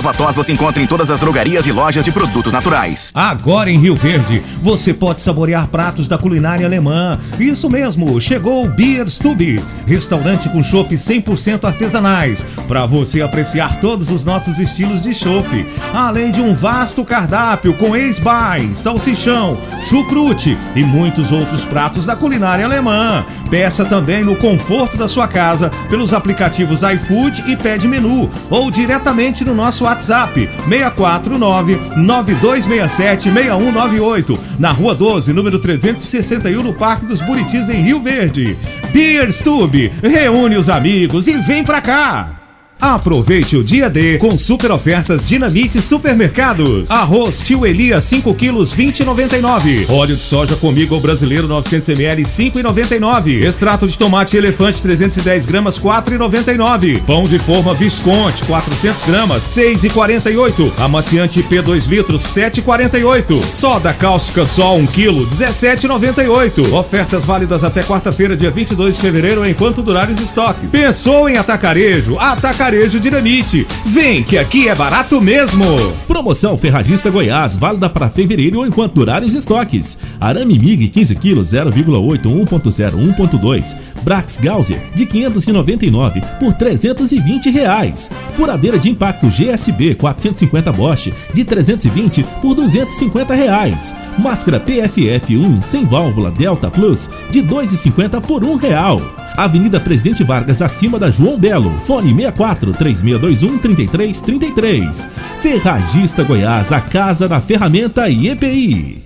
tos 0.03 0.35
você 0.35 0.53
encontra 0.53 0.81
em 0.81 0.87
todas 0.87 1.11
as 1.11 1.19
drogarias 1.19 1.67
e 1.67 1.71
lojas 1.71 2.03
de 2.03 2.11
produtos 2.11 2.51
naturais. 2.51 3.11
Agora 3.13 3.69
em 3.69 3.77
Rio 3.77 3.95
Verde, 3.95 4.41
você 4.61 4.93
pode 4.93 5.21
saborear 5.21 5.67
pratos 5.67 6.07
da 6.07 6.17
culinária 6.17 6.65
alemã. 6.65 7.19
Isso 7.39 7.69
mesmo, 7.69 8.19
chegou 8.19 8.65
o 8.65 8.67
Beer 8.67 9.07
Stube, 9.09 9.61
restaurante 9.85 10.49
com 10.49 10.63
chopp 10.63 10.95
100% 10.95 11.65
artesanais, 11.65 12.45
para 12.67 12.85
você 12.85 13.21
apreciar 13.21 13.79
todos 13.79 14.09
os 14.09 14.25
nossos 14.25 14.59
estilos 14.59 15.01
de 15.01 15.13
chopp, 15.13 15.65
além 15.93 16.31
de 16.31 16.41
um 16.41 16.53
vasto 16.53 17.05
cardápio 17.05 17.73
com 17.73 17.95
ex-bai, 17.95 18.71
salsichão, 18.73 19.57
chucrute 19.87 20.57
e 20.75 20.83
muitos 20.83 21.31
outros 21.31 21.63
pratos 21.63 22.05
da 22.05 22.15
culinária 22.15 22.65
alemã. 22.65 23.23
Peça 23.49 23.83
também 23.83 24.23
no 24.23 24.37
conforto 24.37 24.95
da 24.95 25.09
sua 25.09 25.27
casa 25.27 25.69
pelos 25.89 26.13
aplicativos 26.13 26.83
iFood 26.83 27.51
e 27.51 27.57
Pede 27.57 27.85
Menu 27.85 28.31
ou 28.49 28.71
diretamente 28.71 29.43
no 29.43 29.53
nosso 29.53 29.85
WhatsApp 29.91 30.49
649 30.69 31.77
9267 31.97 33.29
6198 33.29 34.39
na 34.57 34.71
Rua 34.71 34.95
12, 34.95 35.33
número 35.33 35.59
361 35.59 36.63
no 36.63 36.73
Parque 36.73 37.05
dos 37.05 37.19
Buritis 37.19 37.69
em 37.69 37.81
Rio 37.81 37.99
Verde. 37.99 38.57
Beer 38.93 39.29
Stube, 39.33 39.91
reúne 40.01 40.55
os 40.55 40.69
amigos 40.69 41.27
e 41.27 41.37
vem 41.39 41.63
pra 41.63 41.81
cá. 41.81 42.40
Aproveite 42.81 43.55
o 43.55 43.63
dia 43.63 43.87
D 43.91 44.17
com 44.17 44.35
super 44.39 44.71
ofertas 44.71 45.23
Dinamite 45.23 45.79
Supermercados. 45.79 46.89
Arroz 46.89 47.43
Tio 47.43 47.63
Elias 47.63 48.03
5 48.05 48.33
quilos 48.33 48.75
20,99. 48.75 49.85
Óleo 49.87 50.15
de 50.15 50.21
soja 50.23 50.55
comigo 50.55 50.99
brasileiro 50.99 51.47
900 51.47 51.89
ml 51.89 52.23
5,99. 52.23 53.45
Extrato 53.45 53.87
de 53.87 53.95
tomate 53.95 54.35
elefante 54.35 54.81
310 54.81 55.45
gramas 55.45 55.77
4,99. 55.77 57.03
Pão 57.03 57.21
de 57.21 57.37
forma 57.37 57.75
Visconti 57.75 58.43
400 58.45 59.03
gramas 59.03 59.43
6,48. 59.43 60.73
Amaciante 60.79 61.43
P 61.43 61.61
2 61.61 61.85
litros 61.85 62.23
7,48. 62.23 63.43
Soda 63.43 63.93
cáustica 63.93 64.43
Sol 64.43 64.79
1 64.79 64.87
quilo 64.87 65.27
17,98. 65.27 66.73
Ofertas 66.73 67.25
válidas 67.25 67.63
até 67.63 67.83
quarta-feira 67.83 68.35
dia 68.35 68.49
22 68.49 68.95
de 68.95 69.01
fevereiro 69.01 69.47
enquanto 69.47 69.83
durar 69.83 70.09
os 70.09 70.19
estoques. 70.19 70.71
Pensou 70.71 71.29
em 71.29 71.37
atacarejo? 71.37 72.17
Atacarejo 72.17 72.70
Dinamite. 72.71 73.67
Vem 73.85 74.23
que 74.23 74.37
aqui 74.37 74.69
é 74.69 74.73
barato 74.73 75.19
mesmo. 75.19 75.65
Promoção 76.07 76.57
Ferragista 76.57 77.09
Goiás, 77.09 77.57
válida 77.57 77.89
para 77.89 78.09
fevereiro 78.09 78.59
ou 78.59 78.65
enquanto 78.65 78.93
durarem 78.93 79.27
os 79.27 79.35
estoques. 79.35 79.97
Arame 80.21 80.57
MIG 80.57 80.87
15 80.87 81.15
kg 81.15 81.41
0,8 81.41 82.21
1.0 82.21 83.15
1.2. 83.17 83.77
Brax 84.03 84.37
Gauser 84.37 84.81
de 84.95 85.05
599 85.05 86.21
por 86.39 86.53
320 86.53 87.49
reais. 87.49 88.09
Furadeira 88.35 88.79
de 88.79 88.89
impacto 88.89 89.27
GSB 89.27 89.95
450 89.95 90.71
Bosch 90.71 91.11
de 91.33 91.43
320 91.43 92.23
por 92.41 92.55
250 92.55 93.33
reais. 93.33 93.93
Máscara 94.17 94.61
PFF1 94.61 95.61
sem 95.61 95.85
válvula 95.85 96.31
Delta 96.31 96.71
Plus 96.71 97.09
de 97.29 97.43
2,50 97.43 98.21
por 98.21 98.45
um 98.45 98.55
real. 98.55 99.01
Avenida 99.35 99.79
Presidente 99.79 100.23
Vargas, 100.23 100.61
acima 100.61 100.99
da 100.99 101.09
João 101.09 101.37
Belo. 101.37 101.71
Fone 101.79 102.13
64 102.13 102.60
3621 102.65 103.57
3333. 103.57 105.09
Ferragista 105.41 106.23
Goiás, 106.23 106.71
a 106.71 106.79
casa 106.79 107.27
da 107.27 107.41
ferramenta 107.41 108.07
e 108.07 108.29
EPI. 108.29 109.03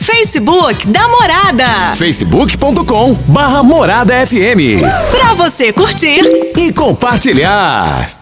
Facebook 0.00 0.86
da 0.86 1.08
Morada. 1.08 1.94
facebook.com 1.96 3.14
barra 3.28 3.62
Morada 3.62 4.14
FM. 4.26 4.80
Pra 5.10 5.34
você 5.34 5.72
curtir 5.72 6.22
E 6.56 6.72
compartilhar. 6.72 8.21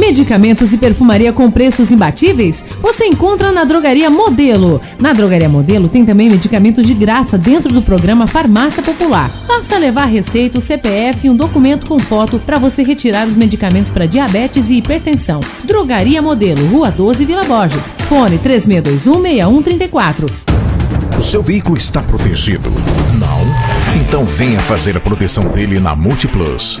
Medicamentos 0.00 0.72
e 0.72 0.78
perfumaria 0.78 1.30
com 1.30 1.50
preços 1.50 1.92
imbatíveis? 1.92 2.64
Você 2.80 3.04
encontra 3.04 3.52
na 3.52 3.64
Drogaria 3.64 4.08
Modelo. 4.08 4.80
Na 4.98 5.12
Drogaria 5.12 5.48
Modelo 5.48 5.90
tem 5.90 6.06
também 6.06 6.30
medicamentos 6.30 6.86
de 6.86 6.94
graça 6.94 7.36
dentro 7.36 7.70
do 7.70 7.82
programa 7.82 8.26
Farmácia 8.26 8.82
Popular. 8.82 9.30
Basta 9.46 9.76
levar 9.76 10.06
receita, 10.06 10.56
o 10.56 10.60
CPF 10.60 11.26
e 11.26 11.30
um 11.30 11.36
documento 11.36 11.86
com 11.86 11.98
foto 11.98 12.38
para 12.38 12.58
você 12.58 12.82
retirar 12.82 13.28
os 13.28 13.36
medicamentos 13.36 13.90
para 13.90 14.06
diabetes 14.06 14.70
e 14.70 14.78
hipertensão. 14.78 15.40
Drogaria 15.64 16.22
Modelo, 16.22 16.66
Rua 16.68 16.90
12, 16.90 17.26
Vila 17.26 17.44
Borges. 17.44 17.92
Fone 18.08 18.38
36216134. 18.38 20.30
O 21.18 21.20
seu 21.20 21.42
veículo 21.42 21.76
está 21.76 22.00
protegido? 22.00 22.70
Não? 23.18 23.40
Então 24.00 24.24
venha 24.24 24.60
fazer 24.60 24.96
a 24.96 25.00
proteção 25.00 25.44
dele 25.48 25.78
na 25.78 25.94
Multiplus. 25.94 26.80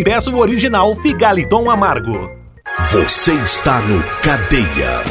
e 0.00 0.04
peça 0.04 0.30
o 0.30 0.38
original 0.38 0.96
Figaliton 0.96 1.70
Amargo. 1.70 2.30
Você 2.90 3.34
está 3.34 3.80
no 3.80 4.02
Cadeia. 4.22 5.02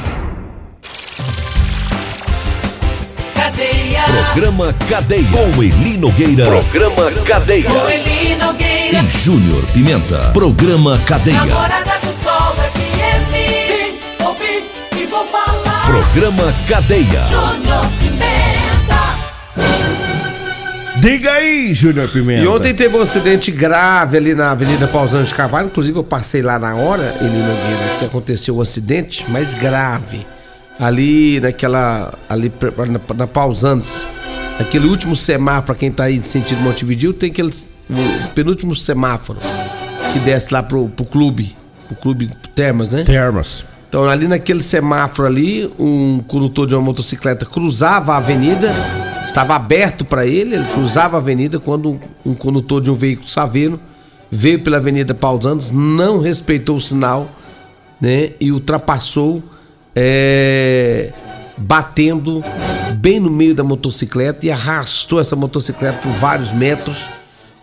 Cadeia. 3.36 4.04
Programa 4.04 4.75
Cadeia. 4.89 5.28
Com 5.32 5.62
Eli 5.62 5.95
Nogueira. 5.95 6.45
Programa 6.45 7.12
Cadeia. 7.23 7.69
Com 7.69 7.88
Eli 7.88 8.36
Nogueira. 8.38 9.04
E 9.04 9.10
Júnior 9.15 9.63
Pimenta. 9.73 10.32
Programa 10.34 10.97
Cadeia. 11.06 11.45
Namorada 11.45 11.99
do 11.99 12.12
Sol 12.12 12.56
FM. 12.56 13.32
Vim, 13.67 14.25
ouvi 14.25 14.65
e 14.97 15.06
vou 15.06 15.28
falar. 15.28 15.86
Programa 15.86 16.52
Cadeia. 16.67 17.28
Júnior 17.28 17.86
Pimenta. 17.99 18.39
Diga 20.99 21.31
aí, 21.31 21.73
Júnior 21.73 22.09
Pimenta. 22.09 22.43
E 22.43 22.47
ontem 22.47 22.73
teve 22.73 22.97
um 22.97 23.01
acidente 23.01 23.51
grave 23.51 24.17
ali 24.17 24.35
na 24.35 24.51
Avenida 24.51 24.85
Pausante 24.85 25.29
de 25.29 25.33
Carvalho. 25.33 25.67
Inclusive, 25.67 25.97
eu 25.97 26.03
passei 26.03 26.41
lá 26.41 26.59
na 26.59 26.75
hora, 26.75 27.13
Eli 27.21 27.38
Nogueira, 27.38 27.97
que 27.97 28.05
aconteceu 28.05 28.57
um 28.57 28.62
acidente, 28.62 29.25
mas 29.29 29.53
grave. 29.53 30.27
Ali 30.77 31.39
naquela. 31.39 32.13
Ali 32.27 32.51
na, 32.89 33.15
na 33.15 33.27
Pausantes. 33.27 34.05
aquele 34.59 34.88
último 34.88 35.15
semáforo, 35.15 35.67
pra 35.67 35.75
quem 35.75 35.89
tá 35.89 36.03
aí 36.03 36.17
de 36.17 36.27
sentido 36.27 36.62
Montevideo, 36.62 37.13
tem 37.13 37.31
aquele 37.31 37.51
o 37.89 38.27
penúltimo 38.35 38.75
semáforo 38.75 39.39
que 40.13 40.19
desce 40.19 40.53
lá 40.53 40.62
pro, 40.62 40.89
pro 40.89 41.05
clube, 41.05 41.55
pro 41.88 41.95
clube 41.95 42.29
Termas, 42.53 42.89
né? 42.89 43.03
Termas. 43.03 43.65
Então, 43.88 44.07
ali 44.07 44.27
naquele 44.27 44.62
semáforo 44.62 45.27
ali, 45.27 45.71
um 45.79 46.21
condutor 46.27 46.67
de 46.67 46.75
uma 46.75 46.81
motocicleta 46.81 47.45
cruzava 47.45 48.13
a 48.13 48.17
avenida, 48.17 48.71
estava 49.30 49.56
aberto 49.56 50.04
para 50.04 50.26
ele, 50.26 50.56
ele 50.56 50.65
cruzava 50.74 51.18
a 51.18 51.20
avenida 51.20 51.60
quando 51.60 52.00
um 52.26 52.34
condutor 52.34 52.82
de 52.82 52.89
um 52.89 52.96
veículo 52.96 53.28
saveiro 53.28 53.80
veio 54.30 54.62
pela 54.62 54.78
Avenida 54.78 55.13
Pausantes, 55.13 55.72
não 55.72 56.20
respeitou 56.20 56.78
o 56.78 56.82
sinal, 56.82 57.30
né? 58.00 58.32
E 58.39 58.52
ultrapassou, 58.52 59.42
é, 59.96 61.12
batendo 61.58 62.44
bem 62.96 63.20
no 63.20 63.30
meio 63.30 63.56
da 63.56 63.63
motocicleta 63.63 64.46
e 64.46 64.52
arrastou 64.52 65.20
essa 65.20 65.36
motocicleta 65.36 66.00
por 66.00 66.12
vários 66.12 66.54
metros. 66.54 67.06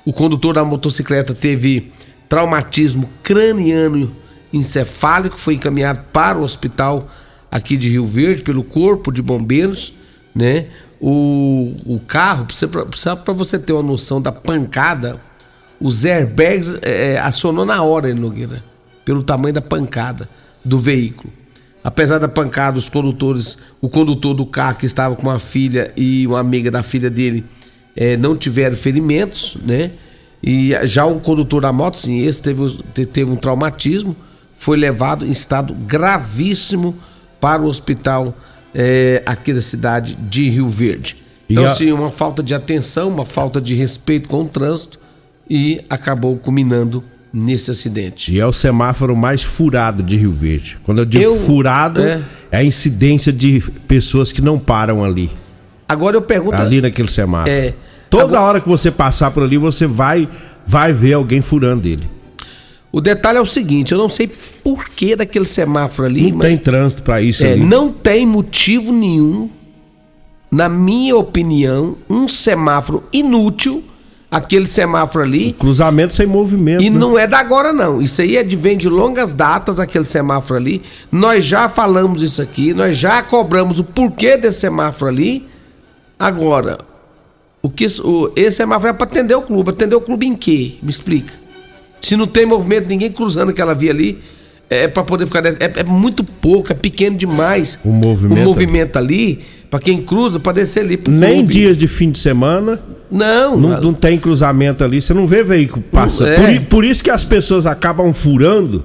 O 0.04 0.12
condutor 0.12 0.54
da 0.54 0.64
motocicleta 0.64 1.34
teve 1.34 1.92
traumatismo 2.28 3.08
craniano 3.22 4.10
encefálico, 4.52 5.38
foi 5.38 5.54
encaminhado 5.54 6.00
para 6.12 6.38
o 6.38 6.42
hospital 6.42 7.08
aqui 7.50 7.76
de 7.76 7.88
Rio 7.88 8.06
Verde 8.06 8.42
pelo 8.42 8.64
Corpo 8.64 9.12
de 9.12 9.22
Bombeiros, 9.22 9.92
né? 10.34 10.66
O, 11.00 11.74
o 11.84 12.00
carro, 12.00 12.46
para 13.24 13.34
você 13.34 13.58
ter 13.58 13.72
uma 13.72 13.82
noção 13.82 14.20
da 14.20 14.32
pancada, 14.32 15.20
os 15.80 16.06
airbags 16.06 16.74
é, 16.82 17.18
acionou 17.18 17.64
na 17.64 17.82
hora, 17.82 18.14
Nogueira, 18.14 18.64
pelo 19.04 19.22
tamanho 19.22 19.54
da 19.54 19.62
pancada 19.62 20.28
do 20.64 20.78
veículo. 20.78 21.32
Apesar 21.84 22.18
da 22.18 22.28
pancada, 22.28 22.78
os 22.78 22.88
condutores, 22.88 23.58
o 23.80 23.88
condutor 23.88 24.34
do 24.34 24.44
carro 24.44 24.78
que 24.78 24.86
estava 24.86 25.14
com 25.14 25.22
uma 25.22 25.38
filha 25.38 25.92
e 25.96 26.26
uma 26.26 26.40
amiga 26.40 26.70
da 26.70 26.82
filha 26.82 27.08
dele 27.08 27.44
é, 27.94 28.16
não 28.16 28.36
tiveram 28.36 28.76
ferimentos, 28.76 29.56
né? 29.64 29.92
E 30.42 30.72
já 30.84 31.06
o 31.06 31.20
condutor 31.20 31.62
da 31.62 31.72
moto, 31.72 31.96
sim, 31.96 32.20
esse 32.20 32.42
teve, 32.42 32.78
teve 33.06 33.30
um 33.30 33.36
traumatismo, 33.36 34.16
foi 34.54 34.76
levado 34.76 35.26
em 35.26 35.30
estado 35.30 35.74
gravíssimo 35.74 36.96
para 37.40 37.62
o 37.62 37.66
hospital 37.66 38.34
é, 38.78 39.22
aqui 39.24 39.54
da 39.54 39.62
cidade 39.62 40.14
de 40.14 40.50
Rio 40.50 40.68
Verde. 40.68 41.16
Então, 41.48 41.64
a... 41.64 41.74
sim, 41.74 41.90
uma 41.92 42.10
falta 42.10 42.42
de 42.42 42.52
atenção, 42.52 43.08
uma 43.08 43.24
falta 43.24 43.58
de 43.58 43.74
respeito 43.74 44.28
com 44.28 44.42
o 44.42 44.44
trânsito 44.46 45.00
e 45.48 45.80
acabou 45.88 46.36
culminando 46.36 47.02
nesse 47.32 47.70
acidente. 47.70 48.34
E 48.34 48.38
é 48.38 48.46
o 48.46 48.52
semáforo 48.52 49.16
mais 49.16 49.42
furado 49.42 50.02
de 50.02 50.16
Rio 50.16 50.32
Verde. 50.32 50.76
Quando 50.84 50.98
eu 50.98 51.04
digo 51.06 51.24
eu, 51.24 51.36
furado, 51.40 52.02
é... 52.02 52.20
é... 52.50 52.58
a 52.58 52.64
incidência 52.64 53.32
de 53.32 53.62
pessoas 53.88 54.30
que 54.30 54.42
não 54.42 54.58
param 54.58 55.02
ali. 55.02 55.30
Agora 55.88 56.16
eu 56.16 56.22
pergunto. 56.22 56.60
Ali 56.60 56.82
naquele 56.82 57.10
semáforo. 57.10 57.50
É. 57.50 57.72
Toda 58.10 58.24
Agora... 58.24 58.40
hora 58.40 58.60
que 58.60 58.68
você 58.68 58.90
passar 58.90 59.30
por 59.30 59.42
ali, 59.42 59.56
você 59.56 59.86
vai, 59.86 60.28
vai 60.66 60.92
ver 60.92 61.14
alguém 61.14 61.40
furando 61.40 61.88
ele. 61.88 62.06
O 62.92 63.00
detalhe 63.00 63.38
é 63.38 63.40
o 63.40 63.46
seguinte, 63.46 63.92
eu 63.92 63.98
não 63.98 64.08
sei 64.08 64.30
por 64.62 64.88
que 64.88 65.14
daquele 65.14 65.44
semáforo 65.44 66.08
ali. 66.08 66.30
Não 66.30 66.38
mas... 66.38 66.48
tem 66.48 66.58
trânsito 66.58 67.02
para 67.02 67.20
isso 67.20 67.44
é, 67.44 67.52
ali. 67.52 67.64
Não 67.64 67.92
tem 67.92 68.26
motivo 68.26 68.92
nenhum, 68.92 69.50
na 70.50 70.68
minha 70.68 71.16
opinião, 71.16 71.96
um 72.08 72.26
semáforo 72.26 73.02
inútil, 73.12 73.84
aquele 74.30 74.66
semáforo 74.66 75.24
ali. 75.24 75.52
cruzamento 75.52 76.14
sem 76.14 76.26
movimento. 76.26 76.82
E 76.82 76.88
né? 76.88 76.98
não 76.98 77.18
é 77.18 77.26
da 77.26 77.38
agora 77.38 77.72
não. 77.72 78.00
Isso 78.00 78.22
aí 78.22 78.36
é 78.36 78.42
de 78.42 78.56
vem 78.56 78.76
de 78.76 78.88
longas 78.88 79.32
datas 79.32 79.78
aquele 79.78 80.04
semáforo 80.04 80.58
ali. 80.58 80.82
Nós 81.10 81.44
já 81.44 81.68
falamos 81.68 82.22
isso 82.22 82.40
aqui, 82.40 82.72
nós 82.72 82.96
já 82.96 83.22
cobramos 83.22 83.78
o 83.78 83.84
porquê 83.84 84.36
desse 84.36 84.60
semáforo 84.60 85.10
ali. 85.10 85.46
Agora, 86.18 86.78
o 87.60 87.68
que 87.68 87.86
o, 88.02 88.32
esse 88.36 88.58
semáforo 88.58 88.90
é 88.90 88.92
para 88.92 89.06
atender 89.06 89.34
o 89.34 89.42
clube. 89.42 89.70
Atender 89.70 89.96
o 89.96 90.00
clube 90.00 90.26
em 90.26 90.34
quê? 90.34 90.76
Me 90.82 90.88
explica. 90.88 91.45
Se 92.00 92.16
não 92.16 92.26
tem 92.26 92.46
movimento, 92.46 92.88
ninguém 92.88 93.10
cruzando 93.10 93.50
aquela 93.50 93.74
via 93.74 93.90
ali, 93.90 94.18
é 94.68 94.88
para 94.88 95.02
poder 95.02 95.26
ficar. 95.26 95.44
É, 95.46 95.56
é, 95.60 95.84
muito 95.84 96.24
pouco, 96.24 96.72
é 96.72 96.74
pequeno 96.74 97.16
demais. 97.16 97.78
O 97.84 97.90
movimento, 97.90 98.40
o 98.40 98.44
movimento 98.44 98.96
ali, 98.96 99.40
para 99.70 99.80
quem 99.80 100.02
cruza, 100.02 100.38
para 100.38 100.52
descer 100.52 100.80
ali 100.80 101.00
Nem 101.08 101.38
clube. 101.38 101.52
dias 101.52 101.76
de 101.76 101.88
fim 101.88 102.10
de 102.10 102.18
semana. 102.18 102.80
Não, 103.10 103.56
não. 103.56 103.80
Não 103.80 103.92
tem 103.92 104.18
cruzamento 104.18 104.82
ali, 104.82 105.00
você 105.00 105.14
não 105.14 105.26
vê 105.26 105.42
veículo 105.42 105.84
passando. 105.92 106.30
É. 106.30 106.58
Por, 106.58 106.66
por 106.66 106.84
isso 106.84 107.02
que 107.02 107.10
as 107.10 107.24
pessoas 107.24 107.66
acabam 107.66 108.12
furando 108.12 108.84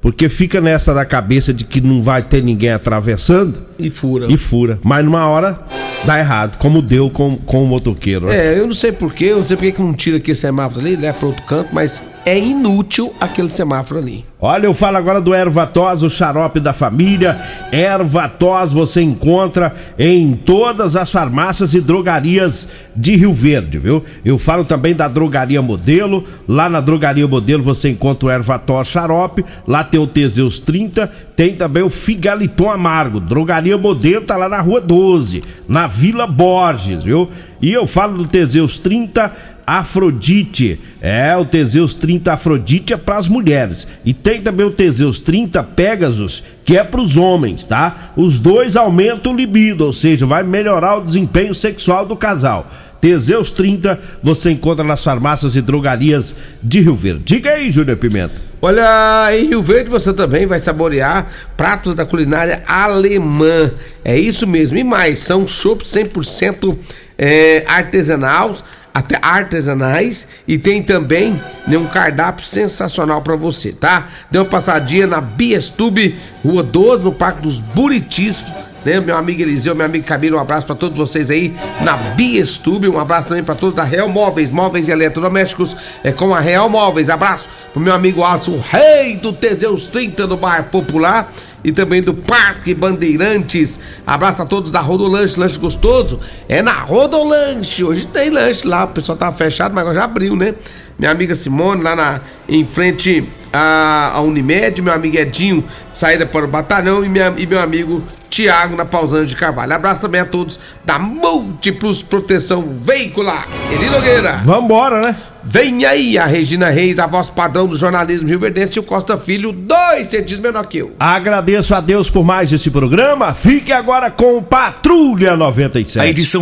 porque 0.00 0.30
fica 0.30 0.60
nessa 0.60 0.94
da 0.94 1.04
cabeça 1.04 1.52
de 1.52 1.64
que 1.64 1.80
não 1.80 2.02
vai 2.02 2.22
ter 2.22 2.42
ninguém 2.42 2.70
atravessando. 2.70 3.60
E 3.78 3.90
fura. 3.90 4.26
E 4.30 4.36
fura. 4.36 4.78
Mas 4.82 5.04
numa 5.04 5.26
hora 5.28 5.60
dá 6.06 6.18
errado, 6.18 6.56
como 6.56 6.80
deu 6.80 7.10
com, 7.10 7.36
com 7.36 7.62
o 7.62 7.66
motoqueiro. 7.66 8.26
Né? 8.26 8.54
É, 8.54 8.58
eu 8.58 8.66
não 8.66 8.72
sei 8.72 8.92
porquê, 8.92 9.26
eu 9.26 9.36
não 9.36 9.44
sei 9.44 9.56
porque 9.56 9.72
que 9.72 9.82
não 9.82 9.92
tira 9.92 10.16
aquele 10.16 10.34
semáforo 10.34 10.80
ali, 10.80 10.96
leva 10.96 11.18
para 11.18 11.28
outro 11.28 11.44
canto, 11.44 11.68
mas 11.72 12.02
é 12.24 12.38
inútil 12.38 13.12
aquele 13.20 13.50
semáforo 13.50 14.00
ali. 14.00 14.24
Olha, 14.42 14.66
eu 14.66 14.72
falo 14.72 14.96
agora 14.96 15.20
do 15.20 15.34
Ervatós, 15.34 16.02
o 16.02 16.08
xarope 16.08 16.60
da 16.60 16.72
família. 16.72 17.38
Ervatós 17.70 18.72
você 18.72 19.02
encontra 19.02 19.74
em 19.98 20.32
todas 20.32 20.96
as 20.96 21.10
farmácias 21.10 21.74
e 21.74 21.80
drogarias 21.80 22.68
de 22.96 23.16
Rio 23.16 23.34
Verde, 23.34 23.78
viu? 23.78 24.02
Eu 24.24 24.38
falo 24.38 24.64
também 24.64 24.94
da 24.94 25.08
Drogaria 25.08 25.60
Modelo. 25.60 26.24
Lá 26.48 26.70
na 26.70 26.80
Drogaria 26.80 27.28
Modelo 27.28 27.62
você 27.62 27.90
encontra 27.90 28.28
o 28.28 28.30
Ervatós 28.30 28.88
xarope. 28.88 29.44
Lá 29.66 29.84
tem 29.84 30.00
o 30.00 30.06
Teseus 30.06 30.60
30, 30.60 31.12
tem 31.40 31.54
também 31.54 31.82
o 31.82 31.88
Figaliton 31.88 32.70
Amargo. 32.70 33.18
Drogaria 33.18 33.78
Modelo 33.78 34.26
tá 34.26 34.36
lá 34.36 34.46
na 34.46 34.60
Rua 34.60 34.78
12, 34.78 35.42
na 35.66 35.86
Vila 35.86 36.26
Borges, 36.26 37.02
viu? 37.02 37.30
E 37.62 37.72
eu 37.72 37.86
falo 37.86 38.18
do 38.18 38.26
Teseus 38.26 38.78
30 38.78 39.34
Afrodite. 39.66 40.78
É, 41.00 41.34
o 41.34 41.46
Teseus 41.46 41.94
30 41.94 42.34
Afrodite 42.34 42.92
é 42.92 42.98
para 42.98 43.16
as 43.16 43.26
mulheres. 43.26 43.86
E 44.04 44.12
tem 44.12 44.42
também 44.42 44.66
o 44.66 44.70
Teseus 44.70 45.18
30 45.22 45.62
Pegasus, 45.62 46.42
que 46.62 46.76
é 46.76 46.84
para 46.84 47.00
os 47.00 47.16
homens, 47.16 47.64
tá? 47.64 48.12
Os 48.14 48.38
dois 48.38 48.76
aumentam 48.76 49.32
o 49.32 49.36
libido, 49.36 49.86
ou 49.86 49.94
seja, 49.94 50.26
vai 50.26 50.42
melhorar 50.42 50.98
o 50.98 51.04
desempenho 51.04 51.54
sexual 51.54 52.04
do 52.04 52.16
casal. 52.16 52.70
Teseus 53.00 53.50
30 53.50 53.98
você 54.22 54.50
encontra 54.50 54.84
nas 54.84 55.02
farmácias 55.02 55.56
e 55.56 55.62
drogarias 55.62 56.36
de 56.62 56.82
Rio 56.82 56.94
Verde. 56.94 57.22
Diga 57.24 57.52
aí, 57.52 57.72
Júnior 57.72 57.96
Pimenta. 57.96 58.49
Olha, 58.62 59.28
em 59.32 59.46
Rio 59.46 59.62
Verde 59.62 59.88
você 59.88 60.12
também 60.12 60.46
vai 60.46 60.60
saborear 60.60 61.26
pratos 61.56 61.94
da 61.94 62.04
culinária 62.04 62.62
alemã. 62.66 63.70
É 64.04 64.18
isso 64.18 64.46
mesmo. 64.46 64.76
E 64.76 64.84
mais, 64.84 65.20
são 65.20 65.46
chopps 65.46 65.90
100% 65.92 66.76
é, 67.16 67.64
artesanais 67.66 68.62
até 68.92 69.18
artesanais 69.22 70.26
e 70.46 70.58
tem 70.58 70.82
também 70.82 71.40
né, 71.66 71.78
um 71.78 71.86
cardápio 71.86 72.44
sensacional 72.44 73.22
para 73.22 73.36
você, 73.36 73.72
tá? 73.72 74.08
Dê 74.30 74.38
uma 74.38 74.44
passadinha 74.44 75.06
na 75.06 75.20
Biestube, 75.20 76.18
Rua 76.44 76.62
12, 76.62 77.04
no 77.04 77.12
Parque 77.12 77.40
dos 77.40 77.60
Buritis, 77.60 78.42
né? 78.84 79.00
Meu 79.00 79.16
amigo 79.16 79.42
Eliseu, 79.42 79.74
meu 79.74 79.86
amigo 79.86 80.04
Camilo, 80.04 80.36
um 80.36 80.40
abraço 80.40 80.66
para 80.66 80.76
todos 80.76 80.96
vocês 80.96 81.30
aí 81.30 81.54
na 81.82 81.96
Biestube, 81.96 82.88
um 82.88 82.98
abraço 82.98 83.28
também 83.28 83.44
para 83.44 83.54
todos 83.54 83.74
da 83.74 83.84
Real 83.84 84.08
Móveis, 84.08 84.50
móveis 84.50 84.88
e 84.88 84.90
eletrodomésticos 84.90 85.76
é 86.02 86.12
com 86.12 86.34
a 86.34 86.40
Real 86.40 86.68
Móveis. 86.68 87.10
Abraço 87.10 87.48
pro 87.72 87.80
meu 87.80 87.92
amigo 87.92 88.24
Alisson, 88.24 88.60
rei 88.70 89.16
do 89.16 89.32
Teseus 89.32 89.88
30 89.88 90.26
do 90.26 90.36
Bar 90.36 90.64
Popular 90.70 91.30
e 91.62 91.72
também 91.72 92.02
do 92.02 92.14
Parque 92.14 92.74
Bandeirantes. 92.74 93.78
Abraço 94.06 94.42
a 94.42 94.46
todos 94.46 94.72
da 94.72 94.80
Rodolanche, 94.80 95.38
lanche 95.38 95.58
gostoso. 95.58 96.20
É 96.48 96.62
na 96.62 96.80
Rodolanche. 96.82 97.84
Hoje 97.84 98.06
tem 98.06 98.30
lanche 98.30 98.66
lá, 98.66 98.84
o 98.84 98.88
pessoal 98.88 99.16
tava 99.16 99.36
fechado, 99.36 99.74
mas 99.74 99.82
agora 99.82 99.96
já 99.96 100.04
abriu, 100.04 100.34
né? 100.34 100.54
Minha 100.98 101.10
amiga 101.10 101.34
Simone 101.34 101.82
lá 101.82 101.96
na, 101.96 102.20
em 102.48 102.64
frente 102.66 103.26
à, 103.52 104.12
à 104.14 104.20
Unimed, 104.20 104.80
meu 104.82 104.92
amigo 104.92 105.16
Edinho, 105.16 105.64
saída 105.90 106.26
para 106.26 106.44
o 106.44 106.48
batalhão 106.48 107.04
e, 107.04 107.08
minha, 107.08 107.32
e 107.36 107.46
meu 107.46 107.60
amigo 107.60 108.02
Tiago 108.40 108.74
na 108.74 108.86
Pausando 108.86 109.26
de 109.26 109.36
Carvalho. 109.36 109.74
Abraço 109.74 110.00
também 110.00 110.18
a 110.18 110.24
todos 110.24 110.58
da 110.82 110.98
Múltiplos 110.98 112.02
Proteção 112.02 112.74
Veicular. 112.82 113.46
Eli 113.70 113.90
Nogueira. 113.90 114.40
Vambora, 114.42 115.02
né? 115.02 115.14
Vem 115.42 115.84
aí 115.84 116.18
a 116.18 116.26
Regina 116.26 116.68
Reis, 116.70 116.98
a 116.98 117.06
voz 117.06 117.28
padrão 117.28 117.66
do 117.66 117.74
jornalismo 117.74 118.28
Rio 118.28 118.38
Verdense 118.38 118.78
e 118.78 118.80
o 118.80 118.82
Costa 118.82 119.16
Filho, 119.18 119.52
dois 119.52 120.08
centímetros 120.08 120.38
menor 120.38 120.66
que 120.66 120.78
eu. 120.78 120.94
Agradeço 121.00 121.74
a 121.74 121.80
Deus 121.80 122.08
por 122.08 122.22
mais 122.22 122.52
esse 122.52 122.70
programa. 122.70 123.34
Fique 123.34 123.72
agora 123.72 124.10
com 124.10 124.42
Patrulha 124.42 125.36
97. 125.36 125.98
A 125.98 126.08
edição 126.08 126.38